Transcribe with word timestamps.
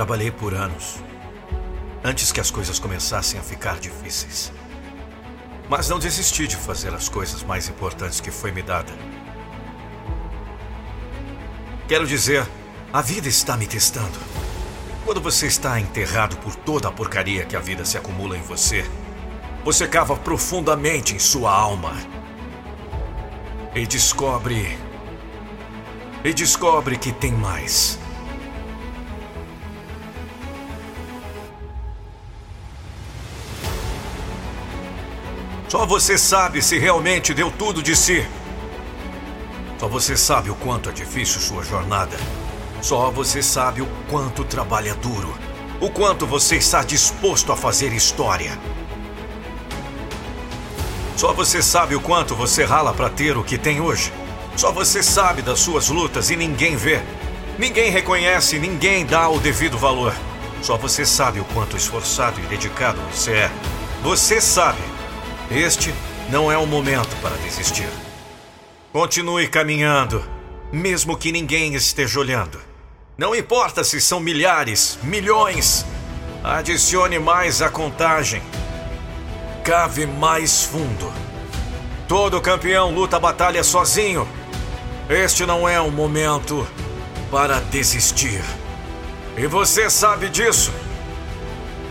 Trabalhei 0.00 0.30
por 0.30 0.54
anos, 0.54 0.96
antes 2.02 2.32
que 2.32 2.40
as 2.40 2.50
coisas 2.50 2.78
começassem 2.78 3.38
a 3.38 3.42
ficar 3.42 3.78
difíceis. 3.78 4.50
Mas 5.68 5.90
não 5.90 5.98
desisti 5.98 6.48
de 6.48 6.56
fazer 6.56 6.94
as 6.94 7.06
coisas 7.06 7.42
mais 7.42 7.68
importantes 7.68 8.18
que 8.18 8.30
foi 8.30 8.50
me 8.50 8.62
dada. 8.62 8.90
Quero 11.86 12.06
dizer, 12.06 12.48
a 12.90 13.02
vida 13.02 13.28
está 13.28 13.58
me 13.58 13.66
testando. 13.66 14.18
Quando 15.04 15.20
você 15.20 15.46
está 15.46 15.78
enterrado 15.78 16.38
por 16.38 16.56
toda 16.56 16.88
a 16.88 16.92
porcaria 16.92 17.44
que 17.44 17.54
a 17.54 17.60
vida 17.60 17.84
se 17.84 17.98
acumula 17.98 18.38
em 18.38 18.42
você, 18.42 18.90
você 19.62 19.86
cava 19.86 20.16
profundamente 20.16 21.14
em 21.14 21.18
sua 21.18 21.52
alma 21.52 21.92
e 23.74 23.86
descobre. 23.86 24.78
E 26.24 26.32
descobre 26.32 26.96
que 26.96 27.12
tem 27.12 27.32
mais. 27.32 28.00
Só 35.70 35.86
você 35.86 36.18
sabe 36.18 36.60
se 36.60 36.80
realmente 36.80 37.32
deu 37.32 37.48
tudo 37.48 37.80
de 37.80 37.94
si. 37.94 38.26
Só 39.78 39.86
você 39.86 40.16
sabe 40.16 40.50
o 40.50 40.54
quanto 40.56 40.90
é 40.90 40.92
difícil 40.92 41.40
sua 41.40 41.62
jornada. 41.62 42.16
Só 42.82 43.08
você 43.08 43.40
sabe 43.40 43.80
o 43.80 43.88
quanto 44.08 44.42
trabalha 44.44 44.96
duro. 44.96 45.32
O 45.80 45.88
quanto 45.88 46.26
você 46.26 46.56
está 46.56 46.82
disposto 46.82 47.52
a 47.52 47.56
fazer 47.56 47.92
história. 47.92 48.58
Só 51.16 51.32
você 51.32 51.62
sabe 51.62 51.94
o 51.94 52.00
quanto 52.00 52.34
você 52.34 52.64
rala 52.64 52.92
para 52.92 53.08
ter 53.08 53.36
o 53.36 53.44
que 53.44 53.56
tem 53.56 53.80
hoje. 53.80 54.12
Só 54.56 54.72
você 54.72 55.04
sabe 55.04 55.40
das 55.40 55.60
suas 55.60 55.88
lutas 55.88 56.30
e 56.30 56.36
ninguém 56.36 56.74
vê. 56.74 57.00
Ninguém 57.60 57.92
reconhece, 57.92 58.58
ninguém 58.58 59.06
dá 59.06 59.28
o 59.28 59.38
devido 59.38 59.78
valor. 59.78 60.16
Só 60.62 60.76
você 60.76 61.06
sabe 61.06 61.38
o 61.38 61.44
quanto 61.44 61.76
esforçado 61.76 62.40
e 62.40 62.46
dedicado 62.46 63.00
você 63.12 63.34
é. 63.34 63.50
Você 64.02 64.40
sabe 64.40 64.80
este 65.50 65.92
não 66.30 66.50
é 66.50 66.56
o 66.56 66.64
momento 66.64 67.14
para 67.20 67.36
desistir. 67.38 67.88
Continue 68.92 69.48
caminhando, 69.48 70.24
mesmo 70.72 71.16
que 71.16 71.32
ninguém 71.32 71.74
esteja 71.74 72.20
olhando. 72.20 72.60
Não 73.18 73.34
importa 73.34 73.82
se 73.82 74.00
são 74.00 74.20
milhares, 74.20 74.98
milhões. 75.02 75.84
Adicione 76.44 77.18
mais 77.18 77.60
à 77.60 77.68
contagem. 77.68 78.40
Cave 79.64 80.06
mais 80.06 80.62
fundo. 80.64 81.12
Todo 82.06 82.40
campeão 82.40 82.92
luta 82.92 83.16
a 83.16 83.20
batalha 83.20 83.64
sozinho. 83.64 84.26
Este 85.08 85.44
não 85.44 85.68
é 85.68 85.80
um 85.80 85.90
momento 85.90 86.66
para 87.30 87.60
desistir. 87.60 88.42
E 89.36 89.46
você 89.46 89.90
sabe 89.90 90.28
disso. 90.28 90.72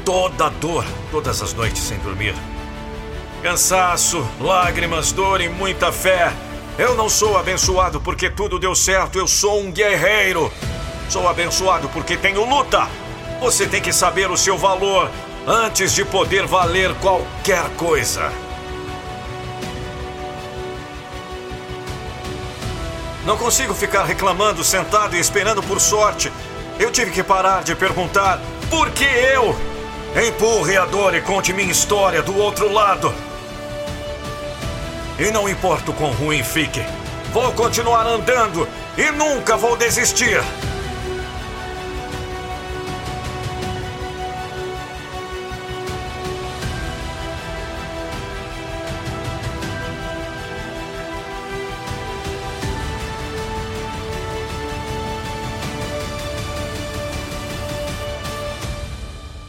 Toda 0.06 0.50
dor, 0.50 0.86
todas 1.12 1.42
as 1.42 1.54
noites 1.54 1.84
sem 1.84 2.00
dormir, 2.00 2.34
Cansaço, 3.42 4.28
lágrimas, 4.42 5.14
dor 5.14 5.40
e 5.40 5.48
muita 5.48 5.94
fé. 5.94 6.34
Eu 6.78 6.94
não 6.94 7.08
sou 7.08 7.38
abençoado 7.38 8.02
porque 8.02 8.30
tudo 8.30 8.60
deu 8.60 8.76
certo, 8.76 9.18
eu 9.18 9.28
sou 9.28 9.62
um 9.62 9.72
guerreiro. 9.72 10.52
Sou 11.10 11.26
abençoado 11.26 11.88
porque 11.90 12.18
tenho 12.18 12.44
luta. 12.44 12.86
Você 13.40 13.66
tem 13.66 13.82
que 13.82 13.94
saber 13.94 14.30
o 14.30 14.36
seu 14.36 14.58
valor 14.58 15.10
antes 15.48 15.94
de 15.94 16.04
poder 16.04 16.46
valer 16.46 16.94
qualquer 16.96 17.64
coisa. 17.78 18.30
Não 23.26 23.38
consigo 23.38 23.74
ficar 23.74 24.04
reclamando, 24.04 24.66
sentado 24.66 25.16
e 25.16 25.20
esperando 25.20 25.64
por 25.64 25.80
sorte. 25.80 26.30
Eu 26.78 26.92
tive 26.92 27.12
que 27.12 27.24
parar 27.24 27.64
de 27.64 27.74
perguntar: 27.74 28.42
por 28.70 28.92
que 28.92 29.06
eu? 29.06 29.56
Empurre 30.28 30.76
a 30.76 30.86
dor 30.86 31.16
e 31.16 31.22
conte 31.22 31.54
minha 31.54 31.72
história 31.72 32.22
do 32.22 32.36
outro 32.38 32.72
lado. 32.72 33.14
E 35.20 35.32
não 35.32 35.50
importa 35.50 35.92
o 35.92 35.94
quão 35.94 36.14
ruim 36.14 36.42
fique, 36.42 36.80
vou 37.34 37.52
continuar 37.52 38.08
andando 38.08 38.66
e 38.98 39.12
nunca 39.12 39.58
vou 39.58 39.76
desistir. 39.76 40.42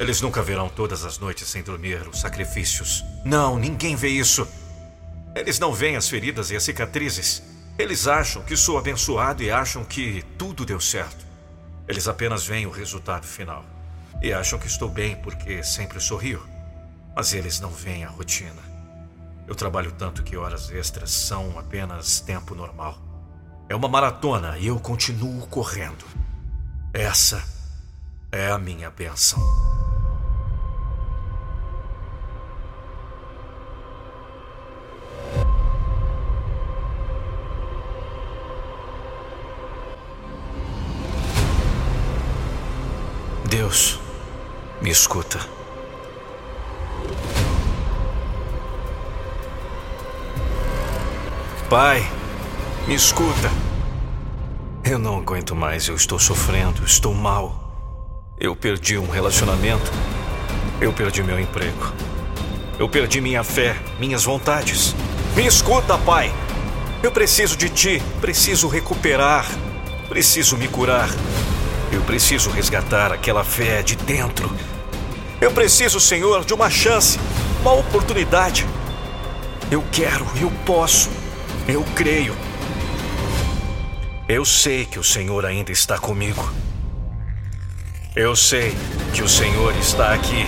Eles 0.00 0.20
nunca 0.20 0.42
verão 0.42 0.68
todas 0.68 1.04
as 1.04 1.20
noites 1.20 1.46
sem 1.46 1.62
dormir 1.62 2.08
os 2.08 2.20
sacrifícios. 2.20 3.04
Não, 3.24 3.56
ninguém 3.56 3.94
vê 3.94 4.08
isso. 4.08 4.48
Eles 5.34 5.58
não 5.58 5.72
veem 5.72 5.96
as 5.96 6.08
feridas 6.08 6.50
e 6.50 6.56
as 6.56 6.62
cicatrizes. 6.62 7.42
Eles 7.78 8.06
acham 8.06 8.42
que 8.42 8.56
sou 8.56 8.76
abençoado 8.76 9.42
e 9.42 9.50
acham 9.50 9.84
que 9.84 10.24
tudo 10.36 10.64
deu 10.64 10.80
certo. 10.80 11.24
Eles 11.88 12.08
apenas 12.08 12.46
veem 12.46 12.66
o 12.66 12.70
resultado 12.70 13.26
final. 13.26 13.64
E 14.22 14.32
acham 14.32 14.58
que 14.58 14.66
estou 14.66 14.88
bem 14.88 15.16
porque 15.16 15.62
sempre 15.62 16.00
sorrio. 16.00 16.46
Mas 17.14 17.32
eles 17.32 17.60
não 17.60 17.70
veem 17.70 18.04
a 18.04 18.08
rotina. 18.08 18.62
Eu 19.46 19.54
trabalho 19.54 19.92
tanto 19.92 20.22
que 20.22 20.36
horas 20.36 20.70
extras 20.70 21.10
são 21.10 21.58
apenas 21.58 22.20
tempo 22.20 22.54
normal. 22.54 22.98
É 23.68 23.74
uma 23.74 23.88
maratona 23.88 24.58
e 24.58 24.66
eu 24.66 24.78
continuo 24.78 25.46
correndo. 25.46 26.04
Essa 26.92 27.42
é 28.30 28.50
a 28.50 28.58
minha 28.58 28.90
benção. 28.90 29.40
Deus, 43.70 44.00
me 44.82 44.90
escuta. 44.90 45.38
Pai, 51.68 52.04
me 52.88 52.96
escuta. 52.96 53.48
Eu 54.82 54.98
não 54.98 55.18
aguento 55.18 55.54
mais, 55.54 55.86
eu 55.86 55.94
estou 55.94 56.18
sofrendo, 56.18 56.84
estou 56.84 57.14
mal. 57.14 58.34
Eu 58.40 58.56
perdi 58.56 58.98
um 58.98 59.08
relacionamento. 59.08 59.92
Eu 60.80 60.92
perdi 60.92 61.22
meu 61.22 61.38
emprego. 61.38 61.92
Eu 62.76 62.88
perdi 62.88 63.20
minha 63.20 63.44
fé, 63.44 63.76
minhas 64.00 64.24
vontades. 64.24 64.96
Me 65.36 65.46
escuta, 65.46 65.96
pai. 65.96 66.34
Eu 67.04 67.12
preciso 67.12 67.56
de 67.56 67.68
ti, 67.68 68.02
preciso 68.20 68.66
recuperar, 68.66 69.46
preciso 70.08 70.56
me 70.56 70.66
curar. 70.66 71.08
Eu 71.92 72.02
preciso 72.02 72.50
resgatar 72.50 73.12
aquela 73.12 73.44
fé 73.44 73.82
de 73.82 73.96
dentro. 73.96 74.50
Eu 75.40 75.50
preciso, 75.50 75.98
Senhor, 75.98 76.44
de 76.44 76.54
uma 76.54 76.70
chance, 76.70 77.18
uma 77.62 77.72
oportunidade. 77.72 78.66
Eu 79.70 79.84
quero, 79.90 80.26
eu 80.40 80.50
posso, 80.64 81.08
eu 81.66 81.82
creio. 81.94 82.36
Eu 84.28 84.44
sei 84.44 84.84
que 84.84 84.98
o 84.98 85.04
Senhor 85.04 85.44
ainda 85.44 85.72
está 85.72 85.98
comigo. 85.98 86.52
Eu 88.14 88.36
sei 88.36 88.76
que 89.12 89.22
o 89.22 89.28
Senhor 89.28 89.74
está 89.76 90.12
aqui. 90.12 90.46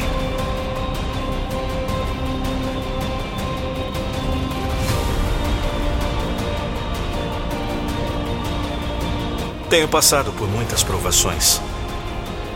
Tenho 9.72 9.88
passado 9.88 10.30
por 10.32 10.46
muitas 10.46 10.82
provações. 10.82 11.58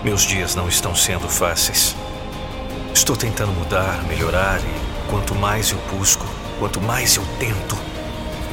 Meus 0.04 0.20
dias 0.20 0.54
não 0.54 0.68
estão 0.68 0.94
sendo 0.94 1.26
fáceis. 1.30 1.96
Estou 2.92 3.16
tentando 3.16 3.52
mudar, 3.52 4.04
melhorar 4.04 4.60
e 4.60 5.08
quanto 5.10 5.34
mais 5.34 5.70
eu 5.70 5.78
busco, 5.90 6.26
quanto 6.58 6.78
mais 6.78 7.16
eu 7.16 7.24
tento, 7.38 7.74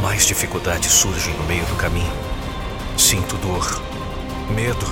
mais 0.02 0.26
dificuldades 0.26 0.94
surgem 0.94 1.34
no 1.34 1.44
meio 1.44 1.66
do 1.66 1.76
caminho. 1.76 2.14
Sinto 2.98 3.36
dor, 3.36 3.82
medo, 4.56 4.88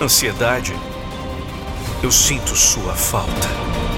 ansiedade. 0.00 0.74
Eu 2.02 2.10
sinto 2.10 2.56
sua 2.56 2.94
falta. 2.94 3.91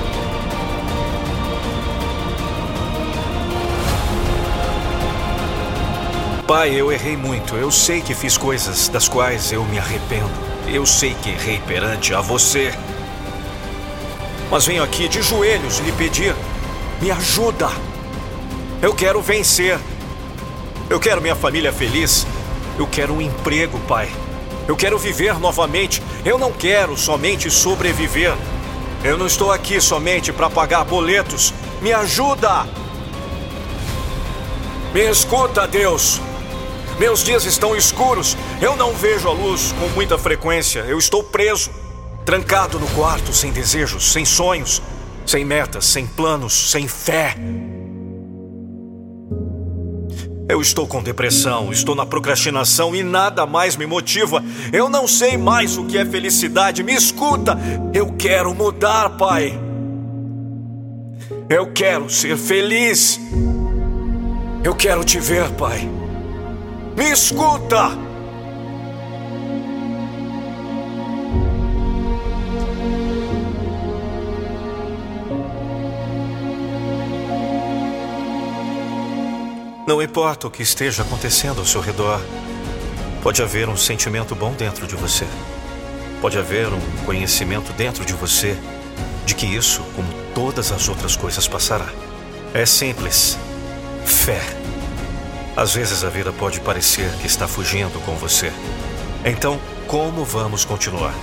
Pai, 6.46 6.74
eu 6.78 6.92
errei 6.92 7.16
muito. 7.16 7.56
Eu 7.56 7.70
sei 7.70 8.02
que 8.02 8.14
fiz 8.14 8.36
coisas 8.36 8.88
das 8.88 9.08
quais 9.08 9.50
eu 9.50 9.64
me 9.64 9.78
arrependo. 9.78 10.30
Eu 10.68 10.84
sei 10.84 11.14
que 11.14 11.30
errei 11.30 11.58
perante 11.66 12.12
a 12.12 12.20
você. 12.20 12.74
Mas 14.50 14.66
venho 14.66 14.82
aqui 14.82 15.08
de 15.08 15.22
joelhos 15.22 15.78
lhe 15.78 15.90
pedir: 15.92 16.36
me 17.00 17.10
ajuda. 17.10 17.70
Eu 18.82 18.94
quero 18.94 19.22
vencer. 19.22 19.78
Eu 20.90 21.00
quero 21.00 21.22
minha 21.22 21.34
família 21.34 21.72
feliz. 21.72 22.26
Eu 22.78 22.86
quero 22.86 23.14
um 23.14 23.22
emprego, 23.22 23.78
Pai. 23.88 24.10
Eu 24.68 24.76
quero 24.76 24.98
viver 24.98 25.38
novamente. 25.38 26.02
Eu 26.26 26.38
não 26.38 26.52
quero 26.52 26.94
somente 26.94 27.50
sobreviver. 27.50 28.34
Eu 29.02 29.16
não 29.16 29.26
estou 29.26 29.50
aqui 29.50 29.80
somente 29.80 30.30
para 30.30 30.50
pagar 30.50 30.84
boletos. 30.84 31.54
Me 31.80 31.90
ajuda! 31.90 32.66
Me 34.92 35.10
escuta, 35.10 35.66
Deus. 35.66 36.20
Meus 36.98 37.24
dias 37.24 37.44
estão 37.44 37.74
escuros. 37.74 38.36
Eu 38.60 38.76
não 38.76 38.92
vejo 38.92 39.28
a 39.28 39.32
luz 39.32 39.72
com 39.72 39.88
muita 39.88 40.16
frequência. 40.16 40.80
Eu 40.80 40.98
estou 40.98 41.22
preso, 41.22 41.70
trancado 42.24 42.78
no 42.78 42.86
quarto, 42.88 43.32
sem 43.32 43.50
desejos, 43.50 44.12
sem 44.12 44.24
sonhos, 44.24 44.80
sem 45.26 45.44
metas, 45.44 45.86
sem 45.86 46.06
planos, 46.06 46.70
sem 46.70 46.86
fé. 46.86 47.34
Eu 50.48 50.60
estou 50.60 50.86
com 50.86 51.02
depressão, 51.02 51.72
estou 51.72 51.94
na 51.94 52.04
procrastinação 52.04 52.94
e 52.94 53.02
nada 53.02 53.46
mais 53.46 53.76
me 53.76 53.86
motiva. 53.86 54.44
Eu 54.72 54.88
não 54.88 55.08
sei 55.08 55.36
mais 55.36 55.76
o 55.76 55.86
que 55.86 55.98
é 55.98 56.04
felicidade. 56.04 56.82
Me 56.82 56.94
escuta, 56.94 57.58
eu 57.92 58.12
quero 58.12 58.54
mudar, 58.54 59.10
Pai. 59.16 59.58
Eu 61.48 61.72
quero 61.72 62.08
ser 62.08 62.36
feliz. 62.36 63.18
Eu 64.62 64.74
quero 64.74 65.02
te 65.02 65.18
ver, 65.18 65.50
Pai. 65.52 65.88
Me 66.96 67.10
escuta! 67.10 67.90
Não 79.86 80.00
importa 80.00 80.46
o 80.46 80.50
que 80.50 80.62
esteja 80.62 81.02
acontecendo 81.02 81.58
ao 81.58 81.66
seu 81.66 81.80
redor, 81.80 82.20
pode 83.22 83.42
haver 83.42 83.68
um 83.68 83.76
sentimento 83.76 84.34
bom 84.34 84.52
dentro 84.52 84.86
de 84.86 84.94
você. 84.94 85.26
Pode 86.20 86.38
haver 86.38 86.68
um 86.68 87.04
conhecimento 87.04 87.72
dentro 87.72 88.04
de 88.04 88.12
você 88.14 88.56
de 89.26 89.34
que 89.34 89.46
isso, 89.46 89.82
como 89.94 90.08
todas 90.34 90.70
as 90.72 90.88
outras 90.88 91.16
coisas, 91.16 91.46
passará. 91.48 91.88
É 92.54 92.64
simples. 92.64 93.36
Fé. 94.04 94.40
Às 95.56 95.72
vezes 95.72 96.02
a 96.02 96.08
vida 96.08 96.32
pode 96.32 96.60
parecer 96.60 97.08
que 97.20 97.26
está 97.26 97.46
fugindo 97.46 98.00
com 98.04 98.16
você. 98.16 98.52
Então, 99.24 99.60
como 99.86 100.24
vamos 100.24 100.64
continuar? 100.64 101.14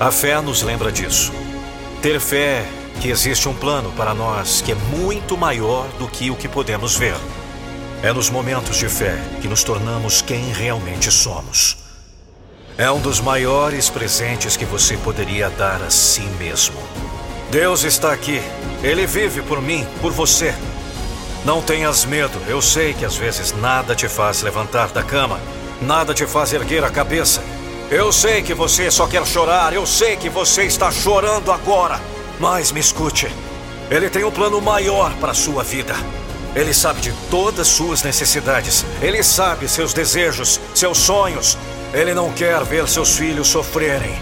A 0.00 0.10
fé 0.10 0.40
nos 0.40 0.62
lembra 0.62 0.90
disso. 0.90 1.30
Ter 2.00 2.18
fé 2.18 2.66
que 3.00 3.08
existe 3.08 3.48
um 3.48 3.54
plano 3.54 3.92
para 3.92 4.14
nós 4.14 4.62
que 4.62 4.72
é 4.72 4.74
muito 4.74 5.36
maior 5.36 5.86
do 5.98 6.08
que 6.08 6.30
o 6.30 6.36
que 6.36 6.48
podemos 6.48 6.96
ver. 6.96 7.14
É 8.02 8.12
nos 8.12 8.30
momentos 8.30 8.78
de 8.78 8.88
fé 8.88 9.16
que 9.40 9.48
nos 9.48 9.62
tornamos 9.62 10.22
quem 10.22 10.50
realmente 10.52 11.10
somos. 11.10 11.76
É 12.78 12.90
um 12.90 13.00
dos 13.00 13.20
maiores 13.20 13.90
presentes 13.90 14.56
que 14.56 14.64
você 14.64 14.96
poderia 14.96 15.50
dar 15.50 15.82
a 15.82 15.90
si 15.90 16.22
mesmo. 16.38 16.76
Deus 17.50 17.84
está 17.84 18.12
aqui. 18.12 18.40
Ele 18.82 19.06
vive 19.06 19.42
por 19.42 19.60
mim, 19.60 19.86
por 20.00 20.10
você. 20.10 20.54
Não 21.44 21.60
tenhas 21.60 22.04
medo. 22.04 22.40
Eu 22.46 22.62
sei 22.62 22.94
que 22.94 23.04
às 23.04 23.16
vezes 23.16 23.52
nada 23.52 23.94
te 23.94 24.08
faz 24.08 24.42
levantar 24.42 24.88
da 24.88 25.02
cama, 25.02 25.40
nada 25.80 26.14
te 26.14 26.26
faz 26.26 26.52
erguer 26.52 26.84
a 26.84 26.90
cabeça. 26.90 27.42
Eu 27.90 28.12
sei 28.12 28.42
que 28.42 28.54
você 28.54 28.90
só 28.90 29.06
quer 29.06 29.26
chorar, 29.26 29.72
eu 29.72 29.84
sei 29.84 30.16
que 30.16 30.28
você 30.28 30.62
está 30.62 30.90
chorando 30.90 31.50
agora. 31.50 32.00
Mas 32.38 32.72
me 32.72 32.80
escute. 32.80 33.28
Ele 33.90 34.08
tem 34.08 34.24
um 34.24 34.30
plano 34.30 34.60
maior 34.60 35.12
para 35.14 35.32
a 35.32 35.34
sua 35.34 35.62
vida. 35.62 35.94
Ele 36.54 36.72
sabe 36.72 37.00
de 37.00 37.12
todas 37.30 37.66
suas 37.66 38.02
necessidades. 38.02 38.84
Ele 39.00 39.22
sabe 39.22 39.68
seus 39.68 39.92
desejos, 39.92 40.60
seus 40.74 40.98
sonhos. 40.98 41.58
Ele 41.92 42.14
não 42.14 42.32
quer 42.32 42.62
ver 42.64 42.88
seus 42.88 43.16
filhos 43.16 43.48
sofrerem. 43.48 44.14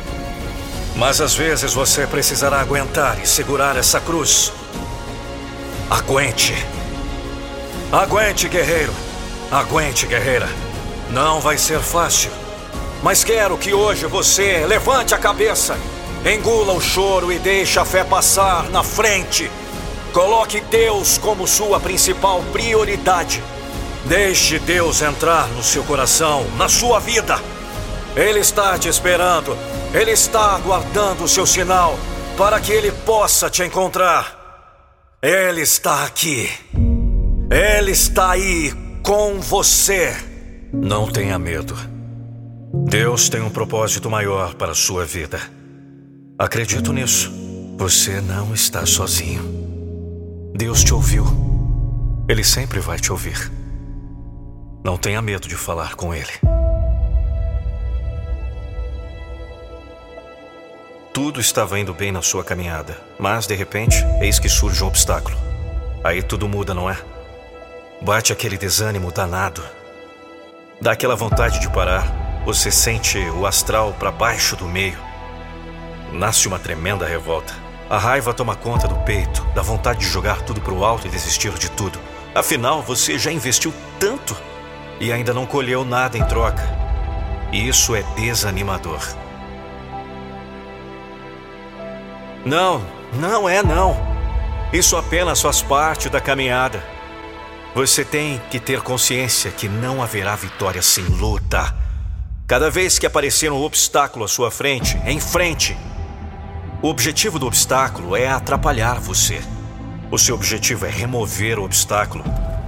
Mas 0.96 1.20
às 1.20 1.34
vezes 1.34 1.72
você 1.72 2.06
precisará 2.06 2.61
aguentar 2.61 3.20
e 3.22 3.26
segurar 3.26 3.76
essa 3.76 4.00
cruz. 4.00 4.52
Aguente. 5.88 6.55
Aguente, 7.92 8.48
guerreiro. 8.48 8.94
Aguente, 9.50 10.06
guerreira. 10.06 10.48
Não 11.10 11.40
vai 11.40 11.58
ser 11.58 11.81
fácil. 11.81 12.31
Mas 13.02 13.25
quero 13.25 13.58
que 13.58 13.75
hoje 13.75 14.06
você 14.06 14.64
levante 14.64 15.12
a 15.12 15.19
cabeça, 15.19 15.76
engula 16.25 16.72
o 16.72 16.81
choro 16.81 17.32
e 17.32 17.38
deixe 17.40 17.81
a 17.81 17.84
fé 17.84 18.04
passar 18.04 18.70
na 18.70 18.84
frente. 18.84 19.50
Coloque 20.12 20.60
Deus 20.60 21.19
como 21.19 21.48
sua 21.48 21.81
principal 21.81 22.44
prioridade. 22.52 23.42
Deixe 24.04 24.60
Deus 24.60 25.02
entrar 25.02 25.48
no 25.48 25.62
seu 25.62 25.82
coração, 25.82 26.46
na 26.56 26.69
sua 26.69 27.00
vida. 27.00 27.40
Ele 28.14 28.38
está 28.38 28.78
te 28.78 28.88
esperando. 28.88 29.58
Ele 29.93 30.12
está 30.12 30.54
aguardando 30.54 31.25
o 31.25 31.28
seu 31.28 31.44
sinal 31.44 31.98
para 32.38 32.60
que 32.60 32.70
ele 32.70 32.93
possa 32.93 33.50
te 33.50 33.64
encontrar. 33.64 35.19
Ele 35.20 35.62
está 35.62 36.04
aqui. 36.04 36.48
Ele 37.50 37.91
está 37.91 38.31
aí 38.31 38.73
com 39.02 39.41
você. 39.41 40.14
Não 40.73 41.11
tenha 41.11 41.37
medo. 41.37 41.75
Deus 42.88 43.29
tem 43.29 43.41
um 43.41 43.50
propósito 43.50 44.08
maior 44.08 44.55
para 44.55 44.70
a 44.70 44.75
sua 44.75 45.05
vida. 45.05 45.41
Acredito 46.38 46.93
nisso. 46.93 47.32
Você 47.76 48.20
não 48.20 48.55
está 48.55 48.87
sozinho. 48.87 49.43
Deus 50.55 50.85
te 50.85 50.94
ouviu. 50.94 51.25
Ele 52.29 52.44
sempre 52.44 52.79
vai 52.79 53.00
te 53.00 53.11
ouvir. 53.11 53.50
Não 54.85 54.96
tenha 54.96 55.20
medo 55.20 55.49
de 55.49 55.56
falar 55.56 55.96
com 55.96 56.14
Ele. 56.14 56.31
Tudo 61.12 61.41
estava 61.41 61.81
indo 61.81 61.93
bem 61.93 62.12
na 62.12 62.23
sua 62.23 62.44
caminhada, 62.44 62.96
mas 63.19 63.49
de 63.49 63.56
repente, 63.56 63.96
eis 64.20 64.38
que 64.38 64.49
surge 64.49 64.85
um 64.85 64.87
obstáculo. 64.87 65.37
Aí 66.05 66.23
tudo 66.23 66.49
muda, 66.49 66.73
não 66.73 66.88
é? 66.88 66.96
Bate 68.02 68.32
aquele 68.32 68.56
desânimo 68.56 69.12
danado. 69.12 69.62
Dá 70.81 70.93
aquela 70.93 71.14
vontade 71.14 71.61
de 71.61 71.69
parar. 71.69 72.43
Você 72.47 72.70
sente 72.70 73.19
o 73.19 73.44
astral 73.44 73.93
para 73.99 74.11
baixo 74.11 74.56
do 74.56 74.67
meio. 74.67 74.99
Nasce 76.11 76.49
uma 76.49 76.58
tremenda 76.58 77.06
revolta. 77.06 77.52
A 77.91 77.99
raiva 77.99 78.32
toma 78.32 78.56
conta 78.56 78.88
do 78.88 78.94
peito, 79.00 79.44
da 79.55 79.61
vontade 79.61 80.00
de 80.00 80.06
jogar 80.06 80.41
tudo 80.41 80.62
para 80.62 80.73
o 80.73 80.82
alto 80.82 81.06
e 81.06 81.11
desistir 81.11 81.52
de 81.58 81.70
tudo. 81.73 81.99
Afinal, 82.35 82.81
você 82.81 83.19
já 83.19 83.31
investiu 83.31 83.70
tanto 83.99 84.35
e 84.99 85.12
ainda 85.12 85.35
não 85.35 85.44
colheu 85.44 85.85
nada 85.85 86.17
em 86.17 86.25
troca. 86.25 86.62
Isso 87.53 87.94
é 87.94 88.03
desanimador. 88.17 89.06
Não, 92.46 92.82
não 93.13 93.46
é 93.46 93.63
não. 93.63 93.94
Isso 94.72 94.96
apenas 94.96 95.43
faz 95.43 95.60
parte 95.60 96.08
da 96.08 96.19
caminhada. 96.20 96.82
Você 97.72 98.05
tem 98.05 98.43
que 98.50 98.58
ter 98.58 98.81
consciência 98.81 99.48
que 99.53 99.69
não 99.69 100.03
haverá 100.03 100.34
vitória 100.34 100.82
sem 100.82 101.05
luta. 101.05 101.72
Cada 102.44 102.69
vez 102.69 102.98
que 102.98 103.06
aparecer 103.06 103.53
um 103.53 103.62
obstáculo 103.62 104.24
à 104.24 104.29
sua 104.29 104.50
frente, 104.50 105.00
em 105.06 105.20
frente, 105.20 105.77
o 106.82 106.89
objetivo 106.89 107.39
do 107.39 107.46
obstáculo 107.46 108.17
é 108.17 108.29
atrapalhar 108.29 108.98
você. 108.98 109.41
O 110.10 110.19
seu 110.19 110.34
objetivo 110.34 110.84
é 110.84 110.91
remover 110.91 111.60
o 111.60 111.65
obstáculo 111.65 112.24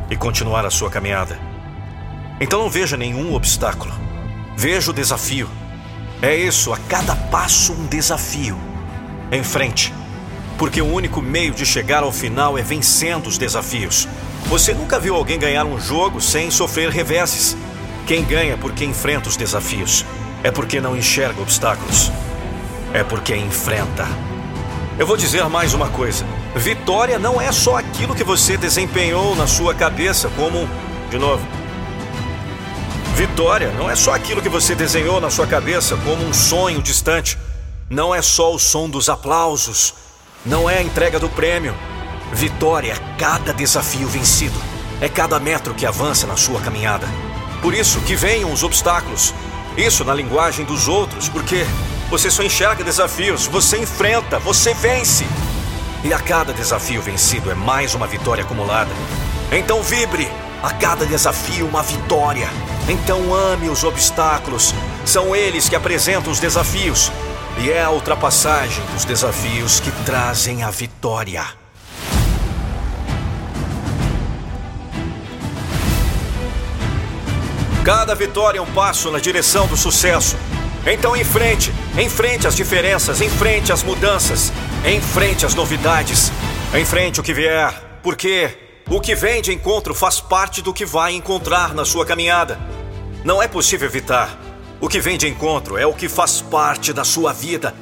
e 0.08 0.16
continuar 0.16 0.64
a 0.64 0.70
sua 0.70 0.88
caminhada. 0.88 1.36
Então 2.40 2.60
não 2.60 2.70
veja 2.70 2.96
nenhum 2.96 3.34
obstáculo. 3.34 3.92
Veja 4.56 4.92
o 4.92 4.94
desafio. 4.94 5.50
É 6.22 6.36
isso, 6.36 6.72
a 6.72 6.78
cada 6.78 7.16
passo 7.16 7.72
um 7.72 7.86
desafio. 7.86 8.56
Em 9.32 9.42
frente. 9.42 9.92
Porque 10.56 10.80
o 10.80 10.86
único 10.86 11.20
meio 11.20 11.52
de 11.52 11.66
chegar 11.66 12.04
ao 12.04 12.12
final 12.12 12.56
é 12.56 12.62
vencendo 12.62 13.26
os 13.26 13.36
desafios. 13.36 14.06
Você 14.46 14.74
nunca 14.74 14.98
viu 14.98 15.14
alguém 15.14 15.38
ganhar 15.38 15.64
um 15.64 15.80
jogo 15.80 16.20
sem 16.20 16.50
sofrer 16.50 16.90
reveses. 16.90 17.56
Quem 18.06 18.24
ganha 18.24 18.56
porque 18.58 18.84
enfrenta 18.84 19.28
os 19.28 19.36
desafios 19.36 20.04
é 20.42 20.50
porque 20.50 20.80
não 20.80 20.96
enxerga 20.96 21.40
obstáculos 21.40 22.10
é 22.92 23.02
porque 23.02 23.34
enfrenta. 23.34 24.06
Eu 24.98 25.06
vou 25.06 25.16
dizer 25.16 25.44
mais 25.48 25.74
uma 25.74 25.88
coisa: 25.88 26.24
vitória 26.54 27.18
não 27.18 27.40
é 27.40 27.50
só 27.50 27.76
aquilo 27.76 28.14
que 28.14 28.24
você 28.24 28.56
desempenhou 28.56 29.34
na 29.34 29.46
sua 29.46 29.74
cabeça, 29.74 30.30
como. 30.36 30.68
De 31.10 31.18
novo. 31.18 31.46
Vitória 33.14 33.70
não 33.72 33.90
é 33.90 33.94
só 33.94 34.14
aquilo 34.14 34.40
que 34.40 34.48
você 34.48 34.74
desenhou 34.74 35.20
na 35.20 35.28
sua 35.28 35.46
cabeça 35.46 35.96
como 35.98 36.24
um 36.24 36.32
sonho 36.32 36.80
distante. 36.80 37.38
Não 37.90 38.14
é 38.14 38.22
só 38.22 38.54
o 38.54 38.58
som 38.58 38.88
dos 38.88 39.08
aplausos. 39.10 39.94
Não 40.44 40.68
é 40.68 40.78
a 40.78 40.82
entrega 40.82 41.20
do 41.20 41.28
prêmio. 41.28 41.74
Vitória 42.32 42.92
é 42.94 43.16
cada 43.18 43.52
desafio 43.52 44.08
vencido. 44.08 44.58
É 45.00 45.08
cada 45.08 45.38
metro 45.38 45.74
que 45.74 45.84
avança 45.84 46.26
na 46.26 46.36
sua 46.36 46.60
caminhada. 46.60 47.06
Por 47.60 47.74
isso 47.74 48.00
que 48.00 48.16
venham 48.16 48.52
os 48.52 48.62
obstáculos. 48.62 49.34
Isso 49.76 50.04
na 50.04 50.14
linguagem 50.14 50.64
dos 50.64 50.88
outros, 50.88 51.28
porque 51.28 51.64
você 52.10 52.30
só 52.30 52.42
enxerga 52.42 52.84
desafios, 52.84 53.46
você 53.46 53.78
enfrenta, 53.78 54.38
você 54.38 54.74
vence. 54.74 55.24
E 56.04 56.12
a 56.12 56.18
cada 56.18 56.52
desafio 56.52 57.00
vencido 57.00 57.50
é 57.50 57.54
mais 57.54 57.94
uma 57.94 58.06
vitória 58.06 58.44
acumulada. 58.44 58.90
Então 59.50 59.82
vibre, 59.82 60.28
a 60.62 60.70
cada 60.70 61.06
desafio 61.06 61.66
uma 61.66 61.82
vitória. 61.82 62.48
Então 62.88 63.34
ame 63.34 63.68
os 63.68 63.84
obstáculos, 63.84 64.74
São 65.04 65.34
eles 65.34 65.68
que 65.68 65.76
apresentam 65.76 66.32
os 66.32 66.40
desafios. 66.40 67.10
E 67.58 67.70
é 67.70 67.82
a 67.82 67.90
ultrapassagem 67.90 68.84
dos 68.86 69.04
desafios 69.04 69.80
que 69.80 69.90
trazem 70.04 70.62
a 70.62 70.70
vitória. 70.70 71.61
Cada 77.84 78.14
vitória 78.14 78.60
é 78.60 78.62
um 78.62 78.72
passo 78.72 79.10
na 79.10 79.18
direção 79.18 79.66
do 79.66 79.76
sucesso. 79.76 80.36
Então, 80.86 81.16
em 81.16 81.24
frente, 81.24 81.72
em 81.98 82.08
frente 82.08 82.46
às 82.46 82.54
diferenças, 82.54 83.20
em 83.20 83.28
frente 83.28 83.72
às 83.72 83.82
mudanças, 83.82 84.52
em 84.84 85.00
frente 85.00 85.44
às 85.44 85.52
novidades, 85.52 86.30
em 86.74 86.84
frente 86.84 87.18
o 87.18 87.24
que 87.24 87.34
vier, 87.34 87.74
porque 88.00 88.56
o 88.88 89.00
que 89.00 89.16
vem 89.16 89.42
de 89.42 89.52
encontro 89.52 89.96
faz 89.96 90.20
parte 90.20 90.62
do 90.62 90.72
que 90.72 90.86
vai 90.86 91.12
encontrar 91.14 91.74
na 91.74 91.84
sua 91.84 92.06
caminhada. 92.06 92.56
Não 93.24 93.42
é 93.42 93.48
possível 93.48 93.88
evitar. 93.88 94.38
O 94.80 94.88
que 94.88 95.00
vem 95.00 95.18
de 95.18 95.26
encontro 95.26 95.76
é 95.76 95.84
o 95.84 95.92
que 95.92 96.08
faz 96.08 96.40
parte 96.40 96.92
da 96.92 97.02
sua 97.02 97.32
vida. 97.32 97.74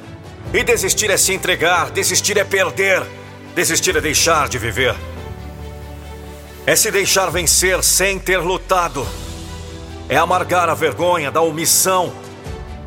E 0.51 0.63
desistir 0.63 1.11
é 1.11 1.17
se 1.17 1.31
entregar, 1.31 1.91
desistir 1.91 2.39
é 2.39 2.43
perder, 2.43 3.03
desistir 3.53 3.95
é 3.95 4.01
deixar 4.01 4.49
de 4.49 4.57
viver. 4.57 4.95
É 6.65 6.75
se 6.75 6.89
deixar 6.89 7.29
vencer 7.29 7.83
sem 7.83 8.17
ter 8.17 8.39
lutado. 8.39 9.07
É 10.11 10.17
amargar 10.17 10.67
a 10.67 10.73
vergonha 10.73 11.31
da 11.31 11.39
omissão. 11.39 12.11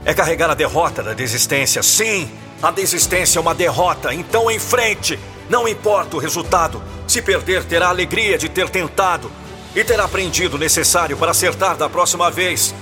É 0.04 0.12
carregar 0.12 0.50
a 0.50 0.54
derrota 0.54 1.02
da 1.02 1.14
desistência. 1.14 1.83
Sim, 1.83 2.31
a 2.62 2.71
desistência 2.71 3.38
é 3.38 3.40
uma 3.40 3.54
derrota, 3.54 4.12
então 4.12 4.50
em 4.50 4.59
frente. 4.59 5.19
Não 5.49 5.66
importa 5.66 6.16
o 6.16 6.19
resultado. 6.19 6.83
Se 7.09 7.23
perder, 7.23 7.64
terá 7.64 7.87
a 7.87 7.88
alegria 7.88 8.37
de 8.37 8.50
ter 8.50 8.69
tentado 8.69 9.33
e 9.75 9.83
terá 9.83 10.04
aprendido 10.04 10.57
o 10.57 10.59
necessário 10.59 11.16
para 11.16 11.31
acertar 11.31 11.78
da 11.78 11.88
próxima 11.88 12.31
vez. 12.31 12.75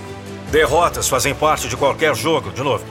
Derrotas 0.51 1.09
fazem 1.09 1.37
parte 1.37 1.69
de 1.69 1.77
qualquer 1.77 2.13
jogo, 2.17 2.51
de 2.51 2.65
novo. 2.65 2.85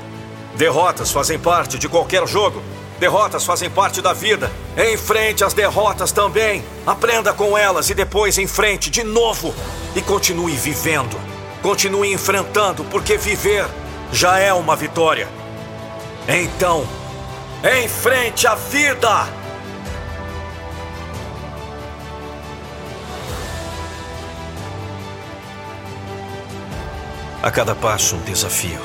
Derrotas 0.55 1.11
fazem 1.11 1.37
parte 1.37 1.77
de 1.77 1.89
qualquer 1.89 2.25
jogo. 2.25 2.63
Derrotas 2.97 3.43
fazem 3.43 3.69
parte 3.69 4.01
da 4.01 4.13
vida. 4.13 4.49
Em 4.77 4.95
frente 4.95 5.43
às 5.43 5.53
derrotas 5.53 6.13
também. 6.13 6.63
Aprenda 6.87 7.33
com 7.33 7.57
elas 7.57 7.89
e 7.89 7.93
depois 7.93 8.37
em 8.37 8.47
frente 8.47 8.89
de 8.89 9.03
novo. 9.03 9.53
E 9.93 10.01
continue 10.01 10.55
vivendo. 10.55 11.30
Continue 11.61 12.11
enfrentando, 12.11 12.83
porque 12.85 13.17
viver 13.17 13.67
já 14.11 14.39
é 14.39 14.51
uma 14.51 14.75
vitória. 14.75 15.27
Então, 16.27 16.87
em 17.63 17.87
frente 17.87 18.47
à 18.47 18.55
vida! 18.55 19.27
A 27.43 27.49
cada 27.49 27.73
passo, 27.73 28.15
um 28.15 28.21
desafio. 28.21 28.79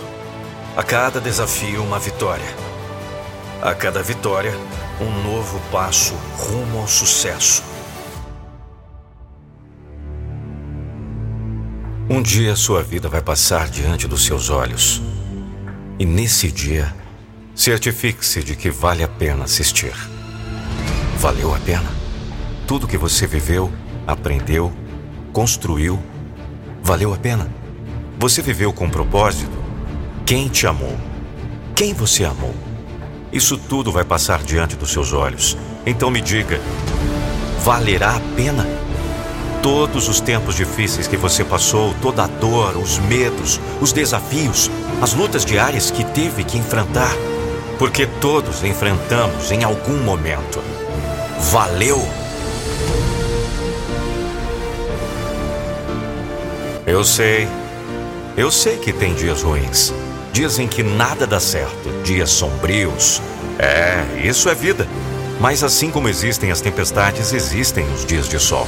A 0.76 0.82
cada 0.82 1.20
desafio, 1.20 1.82
uma 1.82 1.98
vitória. 1.98 2.54
A 3.62 3.74
cada 3.74 4.02
vitória, 4.02 4.54
um 5.00 5.22
novo 5.22 5.60
passo 5.70 6.14
rumo 6.38 6.80
ao 6.80 6.88
sucesso. 6.88 7.75
Um 12.08 12.22
dia 12.22 12.54
sua 12.54 12.84
vida 12.84 13.08
vai 13.08 13.20
passar 13.20 13.68
diante 13.68 14.06
dos 14.06 14.24
seus 14.24 14.48
olhos. 14.48 15.02
E 15.98 16.06
nesse 16.06 16.52
dia, 16.52 16.94
certifique-se 17.52 18.44
de 18.44 18.54
que 18.54 18.70
vale 18.70 19.02
a 19.02 19.08
pena 19.08 19.42
assistir. 19.42 19.92
Valeu 21.18 21.52
a 21.52 21.58
pena? 21.58 21.90
Tudo 22.64 22.86
que 22.86 22.96
você 22.96 23.26
viveu, 23.26 23.72
aprendeu, 24.06 24.72
construiu, 25.32 26.00
valeu 26.80 27.12
a 27.12 27.16
pena? 27.16 27.52
Você 28.20 28.40
viveu 28.40 28.72
com 28.72 28.88
propósito? 28.88 29.58
Quem 30.24 30.48
te 30.48 30.64
amou? 30.64 30.96
Quem 31.74 31.92
você 31.92 32.24
amou? 32.24 32.54
Isso 33.32 33.58
tudo 33.58 33.90
vai 33.90 34.04
passar 34.04 34.44
diante 34.44 34.76
dos 34.76 34.92
seus 34.92 35.12
olhos. 35.12 35.56
Então 35.84 36.08
me 36.08 36.20
diga: 36.20 36.60
valerá 37.64 38.14
a 38.14 38.20
pena? 38.36 38.85
Todos 39.66 40.08
os 40.08 40.20
tempos 40.20 40.54
difíceis 40.54 41.08
que 41.08 41.16
você 41.16 41.42
passou, 41.42 41.92
toda 42.00 42.22
a 42.22 42.28
dor, 42.28 42.76
os 42.76 43.00
medos, 43.00 43.60
os 43.80 43.92
desafios, 43.92 44.70
as 45.02 45.12
lutas 45.12 45.44
diárias 45.44 45.90
que 45.90 46.04
teve 46.04 46.44
que 46.44 46.56
enfrentar, 46.56 47.12
porque 47.76 48.06
todos 48.06 48.62
enfrentamos 48.62 49.50
em 49.50 49.64
algum 49.64 49.96
momento. 50.04 50.62
Valeu? 51.50 52.00
Eu 56.86 57.02
sei. 57.02 57.48
Eu 58.36 58.52
sei 58.52 58.76
que 58.76 58.92
tem 58.92 59.14
dias 59.14 59.42
ruins, 59.42 59.92
dias 60.32 60.60
em 60.60 60.68
que 60.68 60.84
nada 60.84 61.26
dá 61.26 61.40
certo, 61.40 61.90
dias 62.04 62.30
sombrios. 62.30 63.20
É, 63.58 64.24
isso 64.24 64.48
é 64.48 64.54
vida. 64.54 64.86
Mas 65.40 65.62
assim 65.62 65.90
como 65.90 66.08
existem 66.08 66.50
as 66.50 66.60
tempestades, 66.60 67.32
existem 67.32 67.86
os 67.92 68.04
dias 68.04 68.28
de 68.28 68.38
sol. 68.38 68.66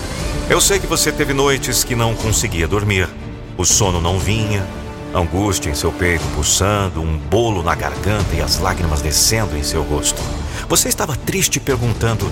Eu 0.50 0.60
sei 0.60 0.78
que 0.78 0.86
você 0.86 1.10
teve 1.10 1.32
noites 1.32 1.82
que 1.82 1.94
não 1.94 2.14
conseguia 2.14 2.68
dormir, 2.68 3.08
o 3.56 3.64
sono 3.64 4.00
não 4.00 4.18
vinha, 4.18 4.66
angústia 5.14 5.70
em 5.70 5.74
seu 5.74 5.90
peito 5.90 6.24
pulsando, 6.34 7.00
um 7.02 7.16
bolo 7.16 7.62
na 7.62 7.74
garganta 7.74 8.34
e 8.34 8.42
as 8.42 8.58
lágrimas 8.58 9.00
descendo 9.00 9.56
em 9.56 9.62
seu 9.62 9.82
rosto. 9.82 10.20
Você 10.68 10.88
estava 10.88 11.16
triste 11.16 11.58
perguntando: 11.58 12.30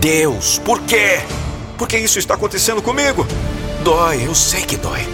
Deus, 0.00 0.58
por 0.58 0.80
quê? 0.82 1.20
Por 1.76 1.86
que 1.86 1.96
isso 1.96 2.18
está 2.18 2.34
acontecendo 2.34 2.82
comigo? 2.82 3.26
Dói, 3.84 4.26
eu 4.26 4.34
sei 4.34 4.62
que 4.62 4.76
dói. 4.76 5.06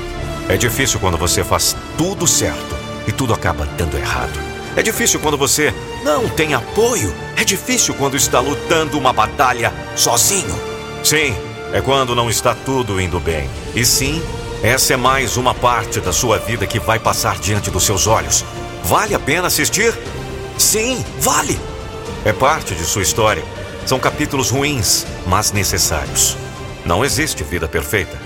É 0.48 0.56
difícil 0.56 0.98
quando 0.98 1.18
você 1.18 1.44
faz 1.44 1.76
tudo 1.96 2.26
certo 2.26 2.74
e 3.06 3.12
tudo 3.12 3.34
acaba 3.34 3.66
dando 3.76 3.98
errado. 3.98 4.53
É 4.76 4.82
difícil 4.82 5.20
quando 5.20 5.38
você 5.38 5.72
não 6.02 6.28
tem 6.28 6.54
apoio. 6.54 7.14
É 7.36 7.44
difícil 7.44 7.94
quando 7.94 8.16
está 8.16 8.40
lutando 8.40 8.98
uma 8.98 9.12
batalha 9.12 9.72
sozinho. 9.94 10.54
Sim, 11.02 11.36
é 11.72 11.80
quando 11.80 12.14
não 12.14 12.28
está 12.28 12.54
tudo 12.54 13.00
indo 13.00 13.20
bem. 13.20 13.48
E 13.74 13.84
sim, 13.84 14.22
essa 14.62 14.94
é 14.94 14.96
mais 14.96 15.36
uma 15.36 15.54
parte 15.54 16.00
da 16.00 16.12
sua 16.12 16.38
vida 16.38 16.66
que 16.66 16.80
vai 16.80 16.98
passar 16.98 17.38
diante 17.38 17.70
dos 17.70 17.84
seus 17.84 18.06
olhos. 18.06 18.44
Vale 18.82 19.14
a 19.14 19.18
pena 19.20 19.46
assistir? 19.46 19.94
Sim, 20.58 21.04
vale. 21.20 21.58
É 22.24 22.32
parte 22.32 22.74
de 22.74 22.84
sua 22.84 23.02
história. 23.02 23.44
São 23.86 23.98
capítulos 23.98 24.50
ruins, 24.50 25.06
mas 25.26 25.52
necessários. 25.52 26.36
Não 26.84 27.04
existe 27.04 27.44
vida 27.44 27.68
perfeita. 27.68 28.18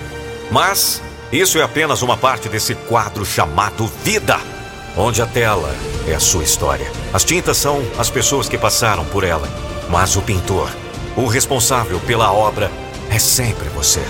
Mas 0.51 1.03
isso 1.31 1.59
é 1.59 1.63
apenas 1.63 2.01
uma 2.03 2.17
parte 2.17 2.49
desse 2.49 2.75
quadro 2.75 3.25
chamado 3.27 3.91
vida, 4.03 4.39
onde 4.97 5.23
a 5.23 5.27
tela 5.27 5.75
é 6.07 6.15
a 6.15 6.21
sua 6.21 6.43
história. 6.43 6.91
As 7.13 7.25
tintas 7.25 7.57
são 7.57 7.83
as 7.99 8.11
pessoas 8.11 8.49
que 8.49 8.59
passaram 8.59 9.05
por 9.05 9.25
ela, 9.25 9.49
mas 9.89 10.17
o 10.17 10.23
pintor, 10.23 10.71
o 11.17 11.27
responsável 11.27 12.01
pela 12.01 12.33
obra, 12.33 12.71
é 13.11 13.19
sempre 13.19 13.69
você. 13.69 14.03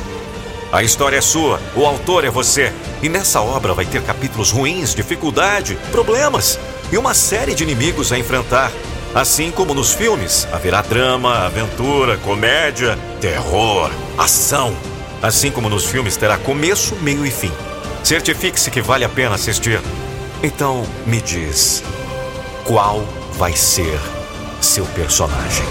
A 0.73 0.83
história 0.83 1.17
é 1.17 1.21
sua, 1.21 1.61
o 1.75 1.87
autor 1.87 2.25
é 2.25 2.31
você, 2.31 2.73
e 3.03 3.09
nessa 3.09 3.41
obra 3.41 3.73
vai 3.73 3.87
ter 3.87 4.03
capítulos 4.03 4.51
ruins, 4.51 4.95
dificuldade, 4.95 5.79
problemas 5.91 6.59
e 6.93 6.99
uma 6.99 7.15
série 7.15 7.55
de 7.55 7.63
inimigos 7.63 8.13
a 8.13 8.19
enfrentar. 8.19 8.71
Assim 9.15 9.51
como 9.51 9.73
nos 9.73 9.93
filmes, 9.93 10.47
haverá 10.53 10.83
drama, 10.83 11.47
aventura, 11.47 12.19
comédia, 12.19 12.99
terror, 13.21 13.91
ação 14.19 14.77
Assim 15.21 15.51
como 15.51 15.69
nos 15.69 15.85
filmes, 15.85 16.17
terá 16.17 16.39
começo, 16.39 16.95
meio 16.97 17.27
e 17.27 17.31
fim. 17.31 17.51
Certifique-se 18.05 18.71
que 18.71 18.81
vale 18.81 19.05
a 19.05 19.09
pena 19.09 19.35
assistir. 19.35 19.81
Então, 20.41 20.85
me 21.05 21.21
diz, 21.21 21.83
qual 22.65 23.01
vai 23.33 23.57
ser 23.57 23.99
seu 24.61 24.87
personagem? 24.87 25.65